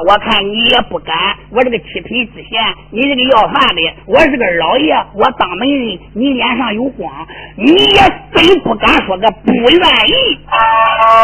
[0.07, 1.15] 我看你也不敢。
[1.51, 7.11] 我这个七品知县，你这个要饭的，我是个老爷，我当门人，你脸上有光，
[7.55, 7.99] 你也
[8.33, 10.39] 真不敢说个不愿意。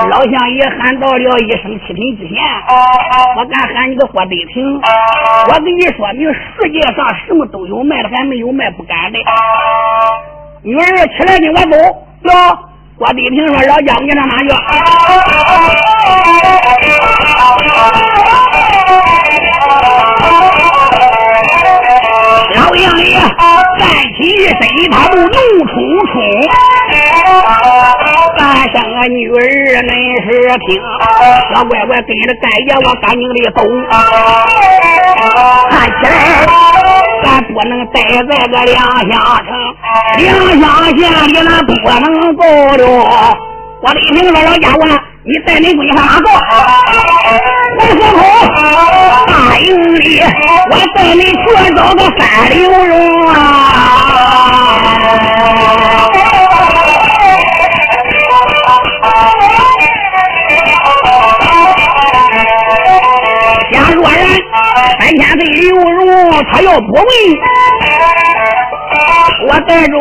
[0.10, 2.38] 老相爷喊到了一声七品知县，
[3.38, 4.82] 我敢喊你个霍德平。
[5.50, 9.20] 我跟你说明，世界上什么都有卖的，还没有卖不敢的。
[10.64, 11.58] 女儿起来，跟我
[12.24, 12.70] 走，走。
[12.96, 14.48] 郭地平说：“老家，你上哪去？”
[22.56, 23.82] 老杨爷站
[24.16, 24.60] 起身，
[24.92, 25.74] 他不怒冲
[26.12, 26.14] 冲。
[28.38, 29.34] 大声啊，女儿
[29.82, 29.92] 恁
[30.24, 30.28] 是
[30.60, 30.68] 听，
[31.54, 33.60] 小乖乖跟着大爷，我赶紧的走。
[35.70, 36.73] 看起来。
[37.24, 38.78] 咱不能待在个两
[39.10, 39.12] 乡
[39.46, 39.50] 城，
[40.18, 40.26] 两
[40.62, 40.64] 乡
[40.98, 42.06] 县里咱不能
[42.36, 42.42] 够
[42.78, 42.84] 了。
[43.82, 44.80] 我李平说：“老家伙，
[45.24, 46.28] 你带你闺女上哪走？
[47.80, 48.00] 回河
[48.48, 48.56] 口
[49.28, 50.22] 大营里，
[50.70, 51.34] 我带你去
[51.76, 52.94] 找个三流荣
[53.28, 53.32] 啊！”
[65.00, 66.06] 三千岁刘荣，
[66.52, 67.06] 他要不问，
[69.48, 69.98] 我带着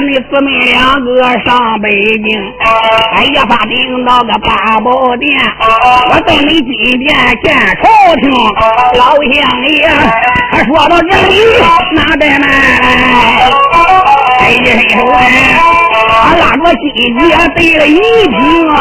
[0.00, 1.88] 你姊妹两个上北
[2.26, 2.28] 京，
[3.14, 5.30] 哎呀，把领到个八宝殿，
[6.10, 7.88] 我带你进殿见朝
[8.20, 8.30] 廷。
[8.98, 9.88] 老相爷，
[10.50, 11.32] 他说到这里，
[11.94, 12.44] 哪怠慢？
[14.40, 14.66] 哎呀，
[16.24, 16.84] 他拉着金
[17.20, 17.22] 姐
[17.54, 18.76] 对了一听啊。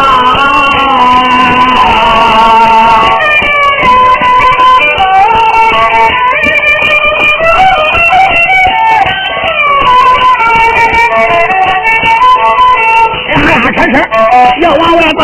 [14.61, 15.21] 要往外走，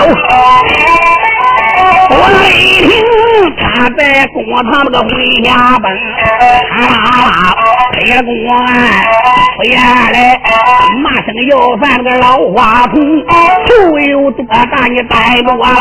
[2.10, 2.12] 我
[2.50, 2.92] 一听
[3.58, 3.64] 他
[3.98, 4.38] 在公
[4.72, 5.10] 堂那个回
[5.44, 5.50] 家
[5.80, 5.86] 奔，
[6.78, 6.80] 啦
[7.26, 7.28] 啦
[7.94, 8.58] 推了公安，
[9.56, 10.16] 出言来
[11.02, 12.96] 骂声要饭那个老花童，
[13.66, 15.74] 头有多大你逮不过来，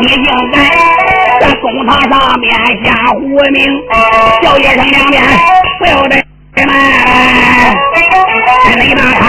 [0.00, 0.16] 你竟
[0.50, 0.54] 敢
[1.40, 2.44] 在公堂上面
[2.84, 3.20] 下胡
[3.52, 3.56] 名，
[4.42, 5.22] 叫一声两遍，
[5.78, 6.22] 不要再
[6.64, 6.72] 慢，
[8.80, 9.20] 你把他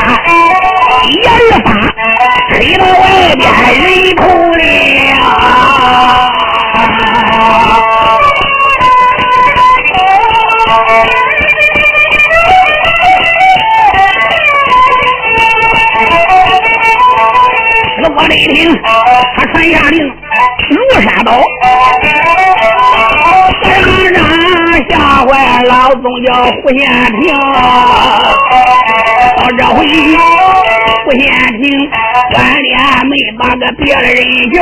[1.03, 1.29] 一二
[1.65, 1.65] 三。
[2.49, 3.03] 推到外
[3.35, 3.41] 边
[3.81, 4.21] 人头
[4.53, 4.59] 了，
[18.15, 18.55] 我一听，
[19.35, 19.97] 他传下令。
[21.23, 21.31] 刀，
[22.01, 22.26] 上
[25.25, 26.79] 坏老总叫胡先
[27.19, 27.35] 平，
[29.37, 29.75] 到这回
[31.05, 31.19] 胡先
[31.59, 31.61] 平
[32.33, 32.67] 满脸
[33.07, 34.17] 没把个别的人
[34.51, 34.55] 叫，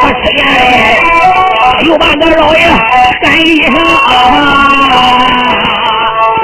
[0.00, 0.54] 他吃烟嘞，
[1.86, 2.60] 又把个老爷
[3.22, 3.74] 喊一声。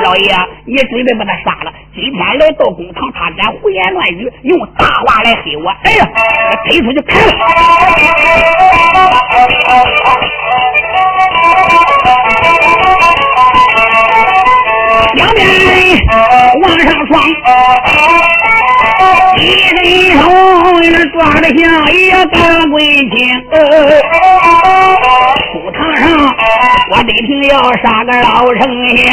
[0.04, 0.36] 老爷，
[0.68, 1.72] 也准备把他杀了？
[1.94, 5.70] 今天来到公堂，他敢胡言乱语，用大话来黑我。
[5.82, 6.06] 哎呀，
[6.68, 7.32] 推出去砍了！
[15.14, 15.40] 两边
[16.60, 17.22] 往上闯，
[19.38, 19.72] 一伸
[20.12, 20.20] 手
[21.14, 23.16] 抓的像一个干鬼精。
[25.50, 26.06] 公堂上，
[26.90, 28.60] 我得听要杀个老丞
[28.98, 29.06] 相。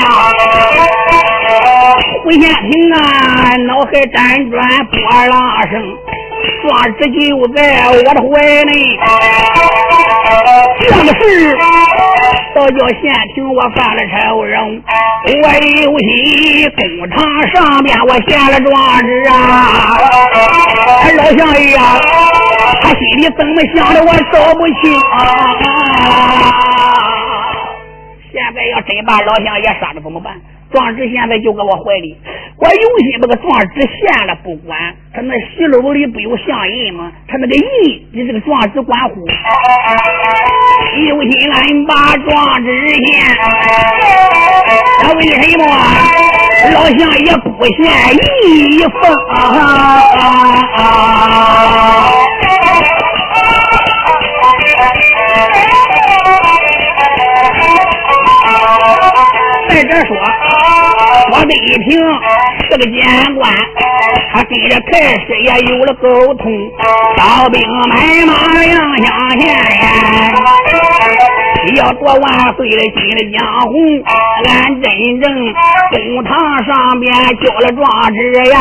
[2.24, 4.56] 胡宪平啊，脑海辗转
[4.88, 4.96] 波
[5.28, 5.34] 浪
[5.70, 5.74] 声，
[6.62, 7.20] 壮士就
[7.54, 7.58] 在
[7.90, 8.32] 我的怀
[8.66, 8.70] 内。
[10.80, 11.24] 这个事，
[12.54, 13.02] 倒叫县
[13.34, 14.84] 庭我犯了仇人，
[15.44, 15.46] 我
[15.84, 17.16] 有心公堂
[17.54, 19.34] 上边我献了状纸啊！
[21.18, 21.80] 老相爷呀，
[22.82, 25.14] 他心里怎么想的我说不清啊！
[28.32, 30.34] 现在要真把老相爷杀了怎么办？
[30.76, 32.18] 壮纸现在就搁我怀里，
[32.60, 34.78] 我有心把个壮纸献了不管，
[35.14, 37.10] 他那席篓里不有相印吗？
[37.30, 37.62] 他那个印，
[38.12, 39.26] 你这个壮纸管乎？
[41.08, 42.98] 有心俺把壮纸献，
[45.02, 45.66] 那为什么
[46.74, 47.78] 老相爷不献
[48.44, 48.94] 一封？
[59.70, 60.10] 再者说，
[61.30, 61.98] 说的一听
[62.70, 62.96] 是个监
[63.36, 63.52] 官，
[64.34, 64.92] 他跟着太
[65.26, 66.44] 师也有了沟通，
[67.18, 67.94] 招兵买
[68.26, 68.32] 马
[68.66, 69.08] 样样
[69.40, 69.44] 现，
[71.76, 72.24] 要夺万
[72.56, 73.74] 岁的心的江红，
[74.46, 74.50] 俺
[74.82, 74.86] 真
[75.22, 75.24] 正
[75.92, 76.32] 公堂
[76.66, 77.12] 上边
[77.44, 77.82] 交了状
[78.14, 78.18] 纸
[78.52, 78.56] 呀，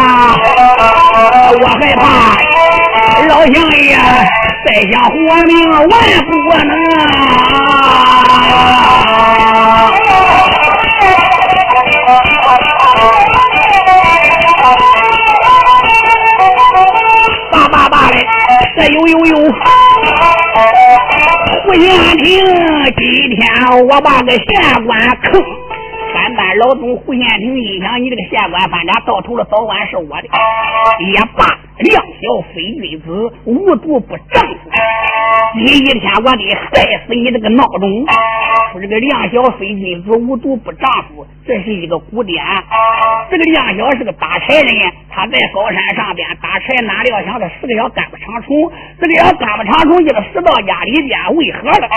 [1.61, 2.03] 我害怕
[3.29, 3.97] 老相爷
[4.65, 5.15] 再想活
[5.47, 5.83] 命万
[6.27, 6.33] 不
[6.67, 7.34] 能。
[19.07, 19.53] 呦呦！
[21.65, 21.83] 胡县
[22.19, 22.45] 庭，
[22.97, 23.41] 今天
[23.89, 25.43] 我把个县官坑。
[26.13, 30.29] 三班老总胡县庭，印象你这个县官反正到头了，早晚是我的。
[31.13, 31.47] 也罢，
[31.79, 34.71] 量小非君子，无毒不丈夫。
[35.55, 36.67] 今一天我得害
[37.07, 38.07] 死你这个闹钟！
[38.75, 42.45] 说这个量小非君子，无毒不丈夫，这是一个古典。
[43.31, 48.73] 这个量小是个打柴人，他在高山上边打柴，哪料想他是个小干不长虫。
[49.01, 51.89] 这个小干不长虫就死到家里边，为何了？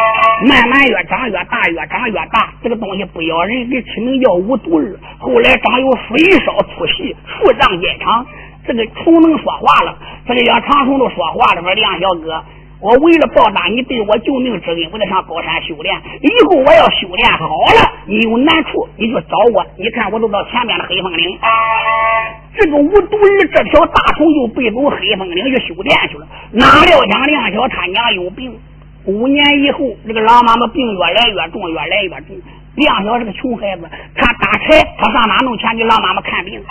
[0.48, 2.54] 慢慢越长越大，越长越大。
[2.62, 5.00] 这个东西不咬人，给起名叫无毒儿。
[5.18, 8.24] 后来长有水烧粗细，数丈肩长。
[8.68, 11.62] 这个虫能说话了，这个小长虫都说话了。
[11.64, 12.44] 说亮小哥。
[12.80, 15.96] 我为了报答你对我救命之恩，我得上高山修炼。
[16.22, 19.66] 以后我要修炼好了，你有难处你就找我。
[19.78, 21.40] 你看，我都到前面的黑风岭，
[22.56, 26.28] 这个无独儿这条大虫就背走黑风岭去修炼去了。
[26.52, 28.56] 哪料想亮小他娘有病，
[29.06, 32.38] 五年以后，这个老妈妈病越来越重，越来越重。
[32.78, 36.62] 亮小是个穷孩子，他打柴，他上哪弄钱给老妈妈看病？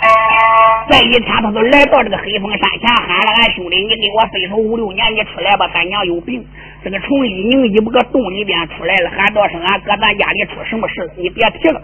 [0.89, 6.45] 这一天，他就来到这个黑风山前，喊了俺兄弟：“你给我分手五六年，你出来吧，咱娘有病。”
[6.81, 11.11] 这个虫一拧一不搁洞里边出来了，喊道声：“俺搁咱家里出什么事了？
[11.17, 11.81] 你别提了。”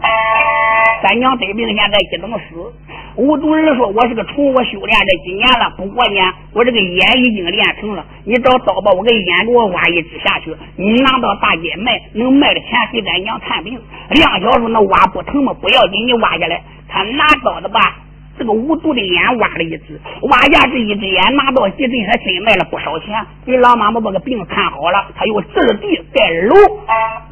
[1.03, 2.73] 咱娘得病，现在一等死。
[3.15, 8.05] 吴主任说：“我是个虫，我修炼这几年了，不过呢，我这个眼已经练成了。
[8.25, 13.79] 你找刀吧我个眼给我挖一只下去，你拿到大街卖，能卖的钱给咱娘看病。”
[14.09, 15.53] 亮小说：“那挖不疼吗？
[15.61, 17.97] 不要紧，你挖下来。”他拿刀子吧。
[18.37, 23.13] 这个无毒的烟挖了一支，挖下这一支烟拿到集镇，还真卖了不少钱。
[23.45, 26.55] 给老妈妈把个病看好了，他又置地盖楼，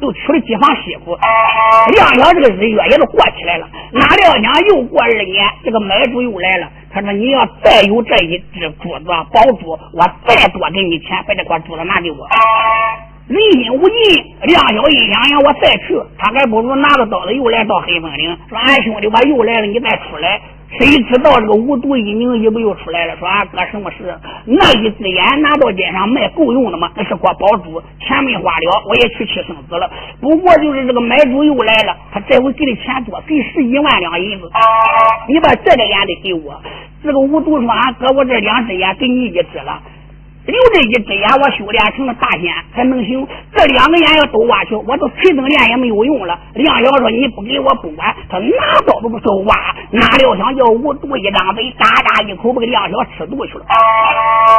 [0.00, 1.18] 又娶了几房媳妇。
[1.94, 3.68] 亮小这个日月也都过起来了。
[3.92, 6.68] 哪料想又过二年，这个买主又来了。
[6.94, 12.28] 他说：“你要再有这一只珠子宝珠，我再多给你钱，把这块珠子拿给我。”
[13.28, 20.40] 人心无尽，亮小一想想，我再去，他还不如拿着刀子又来到黑风岭，说：“俺兄弟，我又来了，你再出来。”
[20.78, 23.16] 谁知道这个无毒一拧一不又出来了？
[23.18, 24.18] 说俺哥什么事？
[24.46, 26.90] 那一支烟拿到街上卖够用了吗？
[26.96, 29.90] 那是国宝珠，钱没花了，我也娶妻生子了。
[30.20, 34.50] 不过就是这个买主又来了，他这回给的钱多，给十一万两银子。
[35.28, 36.60] 你把这个烟得给我。
[37.02, 39.80] 这个无毒说俺哥，我这两支烟给你一支了。
[40.44, 43.24] 留着一只眼，我修炼成了大仙才能行。
[43.54, 46.36] 这两个眼要都挖去，我都锤子炼也没有用了。
[46.54, 49.54] 梁小说你不给我不管，他拿刀都不是挖，
[49.92, 53.64] 哪料想叫无毒一张嘴，嘎嘎一口把梁小吃肚去了。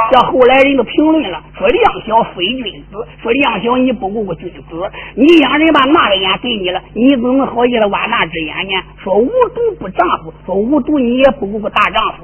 [0.10, 8.82] 这后来人都评论了，说梁小非君子，说梁小你不顾君子，你让人把那个眼给你了，你怎么好意思挖那只眼呢？
[9.04, 12.24] 说无毒不丈夫，说无毒你也不顾个大丈夫。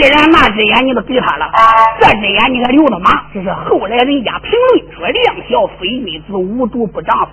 [0.00, 1.50] 既然那只眼你都给他了，
[1.98, 2.83] 这只眼你可留。
[2.88, 3.10] 了吗？
[3.32, 7.28] 这是后来人家评论说梁小非君子，无毒不丈夫。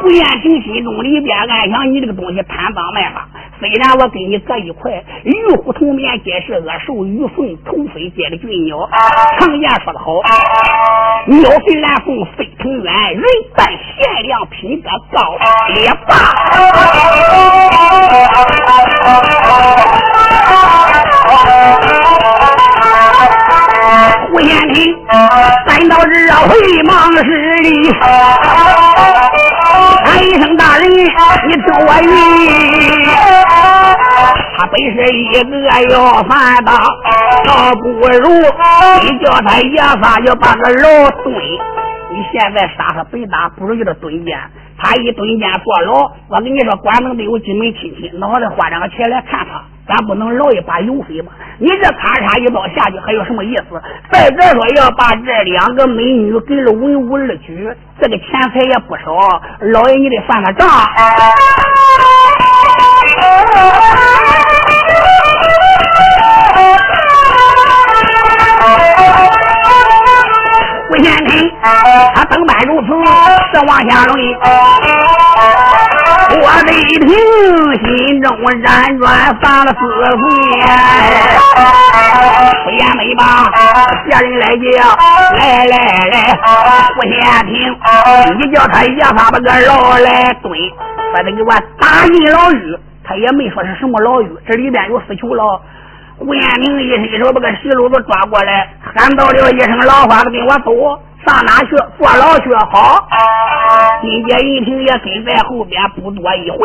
[0.00, 8.88] 胡延平心中里边暗想：你这个东西贪赃卖法，虽然我跟你搁一块，与虎同眠皆是恶兽，与凤同飞皆是俊鸟。
[9.38, 10.22] 常言说得好，
[11.26, 13.22] 鸟飞蓝凤飞腾远，人
[13.54, 15.36] 伴贤良品德高
[15.74, 16.14] 也罢。
[25.78, 26.10] 赶到这
[26.48, 27.22] 回忙时
[27.62, 27.88] 里，
[30.04, 32.04] 喊一声大人，你听我语。
[34.56, 35.46] 他本是一个
[35.94, 36.72] 要饭的，
[37.46, 38.28] 倒不如
[39.04, 41.32] 你叫他爷仨就把个牢蹲。
[42.10, 44.36] 你现在杀他白打，不如叫他蹲监。
[44.82, 49.62] 他一蹲监坐牢，我跟你说，关门得有几门亲戚，脑袋花两个钱来看他。
[49.88, 51.32] 咱不能捞一把油水吗？
[51.58, 53.80] 你这咔嚓一刀下去，还有什么意思？
[54.12, 57.68] 再者说，要把这两个美女给了文武二举，
[58.00, 59.16] 这个钱财也不少。
[59.72, 60.68] 老爷，你得算个账。
[70.88, 71.26] 胡先生，
[72.14, 72.86] 他登班如此，
[73.52, 74.97] 这往下论。
[76.88, 77.06] 一听，
[77.84, 78.34] 心中
[78.64, 79.78] 辗转犯了思
[80.26, 80.66] 念。
[82.64, 83.52] 不言没吧，
[84.06, 84.66] 别人来叫，
[85.36, 85.76] 来来
[86.08, 86.16] 来，
[86.94, 87.12] 不先
[87.46, 87.52] 听，
[88.38, 90.50] 你叫他爷仨把个牢来蹲，
[91.12, 92.78] 把他给我打进牢狱。
[93.04, 95.60] 他也没说是什么牢狱，这里边有四囚牢。
[96.20, 100.72] 吴彦明一伸手把个细路子抓过来，喊到了一声：“老花子，跟我走。”
[101.28, 101.76] 上哪去？
[101.98, 102.48] 坐牢去。
[102.72, 103.06] 好，
[104.00, 106.58] 金姐一听也跟在后边，不多一回，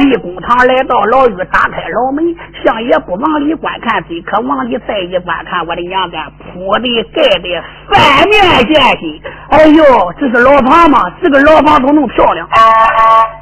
[0.00, 7.62] 离公堂来到牢狱，打开牢门，相爷不往里观看，只可往里再一观看，我的娘的，铺的盖的
[7.92, 9.22] 三面见心。
[9.50, 9.84] 哎呦，
[10.18, 11.10] 这是牢房吗？
[11.22, 12.48] 这个牢房都那么漂亮。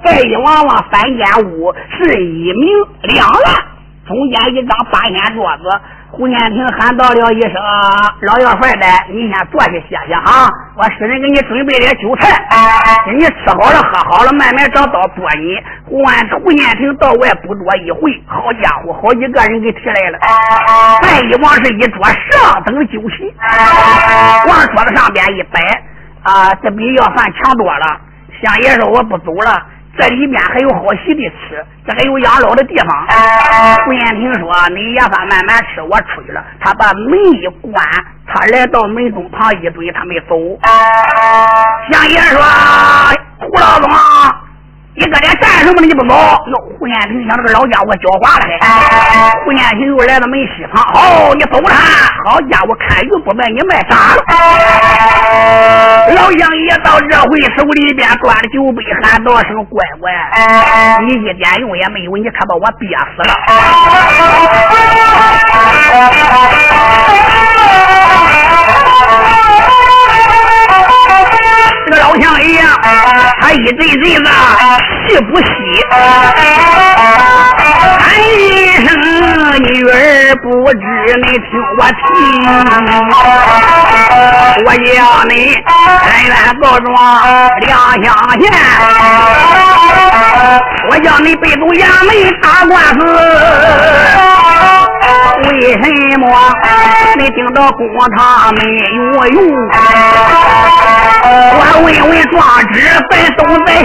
[0.05, 2.69] 再一望望三间屋，是一明
[3.15, 3.65] 两暗，
[4.07, 5.81] 中间一张八仙桌子。
[6.11, 7.53] 胡念平喊到了一声
[8.23, 12.33] ：“老要饭的，你先坐下歇歇啊，我使人给你准备点酒菜，
[13.05, 20.19] 给你吃好了喝好了，慢慢找刀剁你。”胡安胡念平到外不多一回，好家伙，好几个人给提来了。
[21.03, 23.35] 再一往是一桌上等酒席，
[24.49, 25.61] 往桌子上边一摆，
[26.23, 28.01] 啊，这比要饭强多了。
[28.43, 29.67] 相爷说：“我不走了。”
[29.99, 33.07] 这里面还有好席的吃，这还有养老的地方。
[33.85, 37.85] 胡延平说：“你爷仨慢慢吃，我出去了。”他把门一关，
[38.27, 40.37] 他来到门东旁一蹲，他没走。
[41.91, 42.41] 相爷说
[43.41, 43.91] ：“胡老总。”
[44.99, 45.87] 你搁这干什么呢？
[45.87, 46.15] 你不走？
[46.15, 49.29] 哟，胡延平想这个老家伙狡猾了还。
[49.45, 51.77] 胡延平又来到门西旁，好，你走他。
[52.25, 54.25] 好家伙，看鱼不卖，你卖啥了？
[56.17, 60.11] 老杨爷到这回手里边端着酒杯，喊道声乖乖，
[61.05, 63.37] 你一点用也没有，你可把我憋死了。
[71.85, 72.56] 这个老乡爷，
[73.41, 73.89] 他一阵阵
[74.25, 74.31] 子
[75.07, 75.47] 气不息，
[77.99, 78.31] 喊一
[78.87, 78.89] 声
[79.63, 79.93] 女儿
[80.43, 80.81] 不知
[81.25, 81.97] 你听我提，
[84.65, 84.79] 我叫
[85.29, 85.65] 你恩
[86.25, 86.31] 怨
[86.61, 86.87] 告状
[87.61, 87.69] 两
[88.03, 88.05] 相
[88.41, 88.43] 嫌，
[90.91, 92.09] 我叫你背走衙门
[92.41, 93.01] 打官司。
[95.43, 95.85] 为什
[96.19, 96.25] 么
[97.19, 97.81] 你盯到公
[98.17, 98.61] 堂没
[98.97, 99.39] 有用？
[101.29, 102.35] 我问问壮
[102.73, 102.75] 志，
[103.11, 103.85] 咱都在心。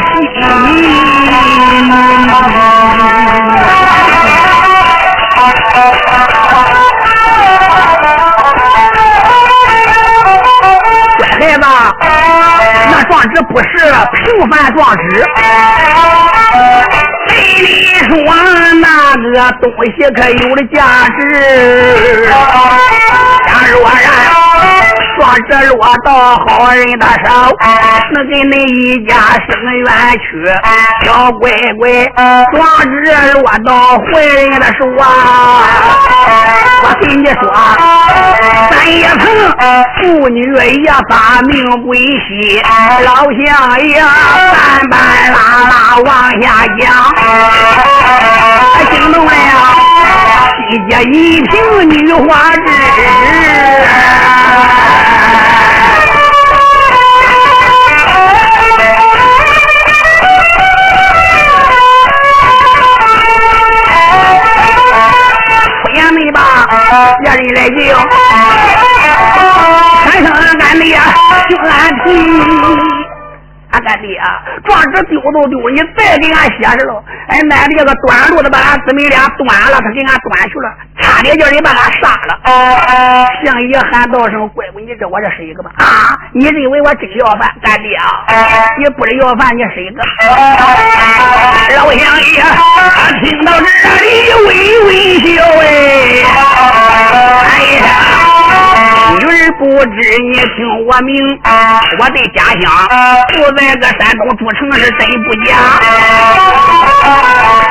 [11.17, 11.63] 乖孩子，
[12.91, 13.65] 那壮志不是
[14.13, 15.01] 平凡壮志。
[17.41, 17.65] 你
[18.07, 18.13] 说
[18.81, 18.83] 那
[19.33, 20.77] 个东西可有了价
[21.17, 21.19] 值？
[23.45, 24.05] 假若然
[25.21, 27.55] 说这落到好人的手，
[28.11, 29.15] 能给你一家
[29.47, 30.25] 生冤屈。
[31.05, 32.05] 小乖乖，
[32.51, 33.69] 壮志落到
[33.99, 35.05] 坏人的手啊！
[36.83, 37.43] 我跟你说，
[38.71, 39.21] 咱也曾
[40.01, 40.41] 妇女
[40.83, 41.53] 也把命
[41.83, 42.59] 归西，
[43.05, 43.13] 老
[43.45, 44.99] 乡爷半半
[45.31, 45.37] 拉
[45.69, 46.11] 拉往
[46.41, 46.81] 下讲，
[48.89, 49.31] 惊动了
[50.67, 51.51] 西街一品
[51.91, 52.59] 女花枝。
[67.23, 67.97] 要你来接哟
[73.71, 77.03] 俺干爹啊，壮志丢都丢，你再给俺写实了。
[77.27, 80.69] 哎，俺这个短路的把俺姊妹俩端了，他给俺端去了，
[80.99, 82.39] 差点叫人把俺杀了。
[83.45, 87.49] 相爷喊道声：“乖乖，你知我这是一个吧？”啊，你认为我真要饭？
[87.61, 88.25] 干爹啊，
[88.77, 90.03] 你不是要饭，你是一个。
[91.77, 92.43] 老相爷
[93.23, 93.65] 听到这
[94.03, 94.49] 里微
[94.85, 96.23] 微笑哎，
[97.47, 97.49] 哎
[97.79, 98.20] 呀。
[99.61, 99.93] 不知
[100.33, 100.57] 你听
[100.87, 101.13] 我名，
[101.99, 102.65] 我的家乡
[103.27, 105.53] 不在个山东诸城是真不假。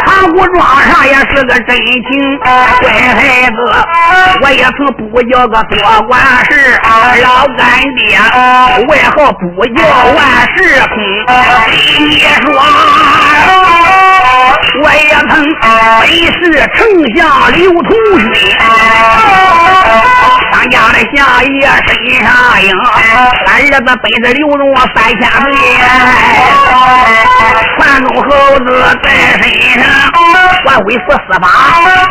[0.07, 3.57] 唐古庄上也是个真情，乖孩子，
[4.41, 6.81] 我也曾不叫个多管事，
[7.25, 7.67] 老干
[7.97, 8.17] 爹
[8.87, 9.83] 外号不叫
[10.15, 10.59] 万事
[10.91, 10.95] 空。
[11.99, 12.47] 你说，
[14.83, 16.09] 我也曾本
[16.39, 16.41] 是
[16.75, 16.79] 丞
[17.17, 17.19] 相
[17.53, 17.91] 刘同
[18.21, 18.27] 勋，
[20.53, 21.19] 当家的相。
[21.31, 21.89] 大爷身
[22.23, 22.29] 上
[22.63, 22.71] 硬，
[23.47, 24.63] 俺儿子背着刘荣
[24.95, 25.47] 三千岁，
[27.79, 28.69] 传宗猴子
[29.03, 29.05] 在
[29.41, 29.43] 身
[29.81, 29.83] 上，
[30.65, 31.45] 我威四司法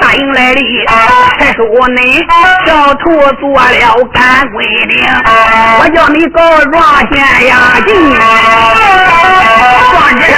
[0.02, 0.60] 大营来的，
[1.40, 1.58] 才收
[1.96, 2.00] 恁
[2.66, 3.04] 小徒
[3.40, 4.58] 做了干闺
[4.88, 4.92] 女，
[5.80, 6.42] 我叫你告
[6.72, 6.82] 状
[7.12, 7.14] 县
[7.50, 7.52] 衙
[7.86, 7.90] 进，
[9.92, 10.38] 状纸上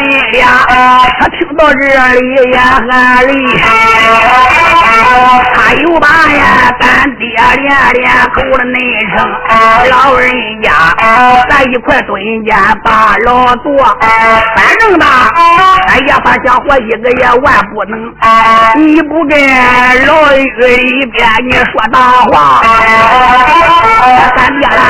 [0.00, 0.48] 们俩
[1.18, 2.80] 他听到这里也喊
[3.28, 3.64] 厉害，
[5.54, 6.84] 他又把呀咱
[7.16, 7.24] 爹
[7.56, 8.78] 连连口了内
[9.16, 9.18] 声，
[9.90, 10.24] 老人
[10.62, 10.66] 家
[11.48, 12.10] 咱一块蹲
[12.48, 13.66] 下把老做，
[14.56, 15.04] 反正吧，
[15.88, 18.00] 哎呀，他想活一个也万不能，
[18.76, 19.38] 你不跟
[20.06, 20.38] 老狱
[20.76, 22.62] 里边你说大话，
[24.36, 24.80] 咱爹了，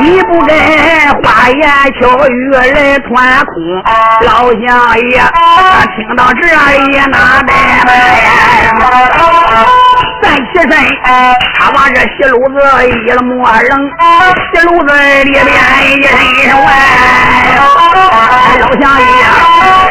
[0.00, 0.87] 你不跟。
[1.10, 1.60] 花言
[2.00, 3.08] 巧语来穿
[3.46, 3.52] 空，
[4.26, 4.66] 老乡
[5.10, 5.12] 爷
[5.96, 7.50] 听到这里哪怠
[7.84, 7.90] 慢？
[10.22, 10.70] 站起身，
[11.58, 12.54] 他把这席炉子
[12.86, 12.88] 一
[13.24, 13.70] 摸扔，
[14.52, 14.88] 席炉子
[15.24, 15.42] 里边
[15.86, 16.10] 一身
[16.64, 16.66] 外。
[18.60, 19.04] 老乡爷，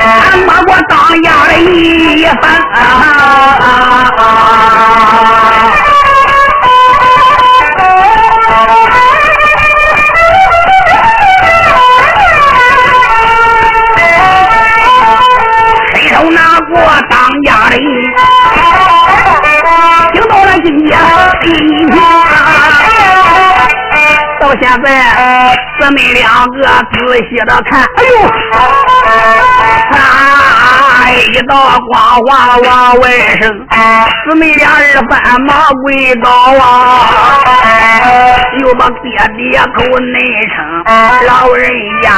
[0.04, 0.94] 俺把我当
[1.24, 2.44] 家的一番。
[16.18, 16.76] 都拿过
[17.12, 17.78] 当家的，
[20.14, 20.98] 听到了今夜
[21.42, 21.86] 第一，
[24.40, 24.88] 到现在
[25.80, 26.98] 咱们两个仔
[27.30, 28.14] 细的看，哎呦，
[29.96, 30.47] 啊。
[31.16, 33.68] 一道光华往外升，
[34.30, 36.66] 姊妹俩人翻马跪倒啊，
[38.60, 40.20] 又把爹爹口内
[40.56, 40.56] 称，
[41.28, 41.70] 老人
[42.02, 42.12] 家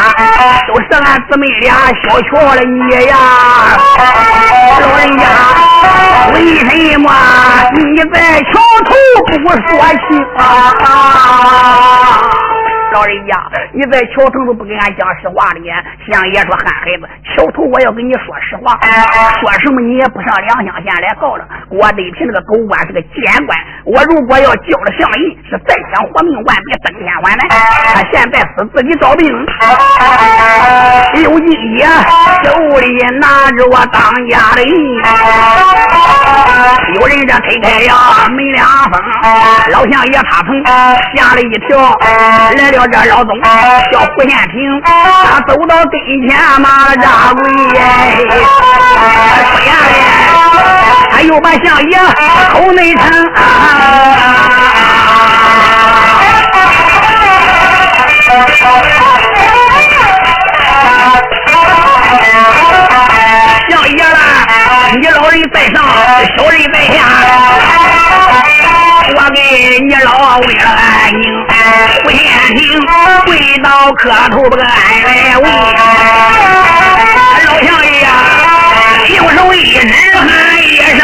[0.67, 1.73] 都是俺姊妹俩
[2.03, 3.15] 小瞧了你呀，
[4.81, 5.23] 老人家，
[6.33, 7.07] 为什么
[7.75, 7.81] 你
[8.13, 8.17] 在
[8.51, 8.89] 桥头
[9.25, 9.67] 不说
[10.07, 10.43] 情啊？
[12.93, 13.33] 老人家，
[13.73, 15.59] 你在桥头都不跟俺讲实话的，
[16.11, 18.79] 相爷说：“憨孩子，桥头我要跟你说实话，
[19.39, 21.45] 说什么你也不上良乡县来告了。
[21.69, 27.47] 我得平那个狗官是个奸官，我如果要交了相爷，是再想活命，万别登天还来。
[27.93, 29.29] 他现在是自己找病，
[31.13, 31.85] 刘金爷
[32.43, 32.47] 手
[32.79, 32.85] 里
[33.19, 34.65] 拿着我当家的，
[36.95, 37.93] 有人这推开呀
[38.29, 38.99] 门两封，
[39.71, 40.65] 老相爷他曾
[41.15, 41.77] 吓了一跳，
[42.57, 42.78] 来了。
[42.87, 43.35] 叫这老总
[43.91, 45.91] 叫胡宪平，他走到跟
[46.27, 47.59] 前嘛扎跪，说
[49.65, 49.93] 呀嘞，
[51.11, 51.99] 他又把相爷
[52.53, 53.03] 口内称，
[63.69, 64.19] 相爷啦，
[65.01, 65.83] 你老人在上，
[66.37, 66.97] 小人在下。
[69.11, 71.38] 我给你老为了安宁，
[72.03, 72.19] 不嫌
[72.55, 72.79] 贫，
[73.25, 74.71] 跪到磕头不个安
[75.03, 75.43] 来喂。
[77.45, 77.87] 老相爷
[79.15, 80.27] 右手一指喊
[80.61, 80.63] 一
[80.97, 81.01] 声，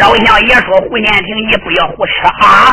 [0.00, 2.10] 老相爷说胡念庭，你不要胡扯
[2.46, 2.72] 啊！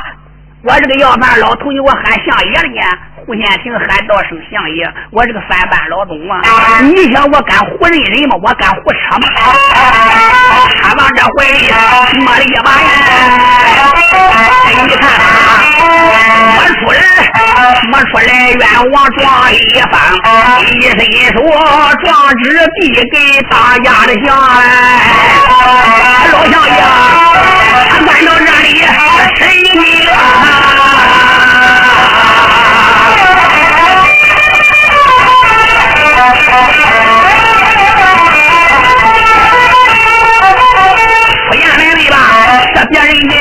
[0.64, 2.82] 我这个要饭老头，你我喊相爷了呢。
[3.28, 8.38] 胡念庭喊道声相爷，我这个三班老总啊，你想我敢胡认人吗？
[8.42, 9.28] 我敢胡扯吗？
[10.82, 11.70] 他往这怀里
[12.24, 12.88] 摸了一把烟，
[14.88, 15.28] 你看他
[16.56, 17.04] 摸出来，
[17.90, 18.64] 摸出来冤
[18.94, 19.58] 枉状一
[19.92, 20.00] 方，
[20.64, 20.98] 一伸
[21.36, 21.44] 手
[22.06, 22.08] 状
[22.44, 22.44] 纸
[22.80, 24.56] 递给大家的相哎，
[26.32, 26.80] 老相爷，
[27.90, 28.88] 他看到这里
[41.50, 42.16] 不言来对吧？
[42.74, 43.32] 这别人听，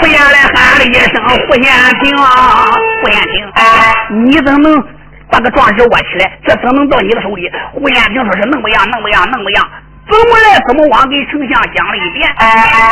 [0.00, 1.14] 不言来喊了一声
[1.46, 1.72] 胡延
[2.02, 2.04] 平，
[3.02, 3.34] 胡延平，
[4.24, 4.68] 你怎么能
[5.30, 6.38] 把个壮纸握起来？
[6.46, 7.50] 这怎么能到你的手里？
[7.72, 9.66] 胡延平说是弄不样，弄不样，弄不样。
[10.12, 10.60] 怎么来？
[10.68, 11.08] 怎么往？
[11.08, 12.28] 给丞相讲了一遍。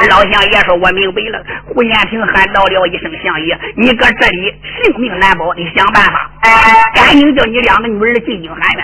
[0.09, 6.31] 老相爷说：“我明白了。”胡延平喊道了一声：“相爷，你搁这里性命难保，你想办法，
[6.95, 8.81] 赶紧叫你两个女儿进京喊冤。”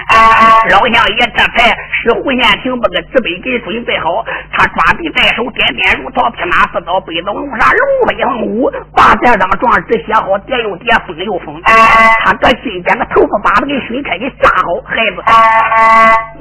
[0.68, 1.72] 老相爷这才
[2.04, 4.22] 使胡延平把个纸杯给准备好，
[4.52, 11.60] 他抓笔在手，点点如桃，披马似刀，背刀如沙，龙飞凤舞，把这张状纸写好，叠又叠，封又封。
[11.64, 14.76] 他搁心间个头发把子给熏开，给扎好。
[14.84, 15.24] 孩子，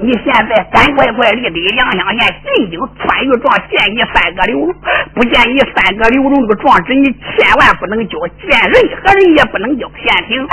[0.02, 1.85] 你现在赶快快立的两。
[1.92, 4.60] 两相县进京穿越状，见你三个刘
[5.14, 9.86] 不见你三个刘荣这个状纸，你千万不能交；见任何人也不能交。
[9.96, 10.48] 县庭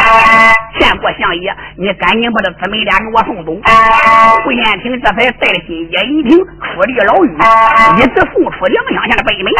[0.78, 3.52] 见过相爷，你赶紧把这姊妹俩给我送走。
[4.44, 7.32] 胡延平这才带金爷一听出离牢狱，
[7.98, 9.52] 一直送出两乡县的北门。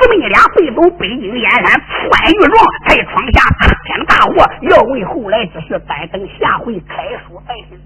[0.00, 4.34] 姊妹俩会走北京燕山，穿越状才闯下大天大祸。
[4.62, 7.78] 要问后来之事，再等下回开书再听。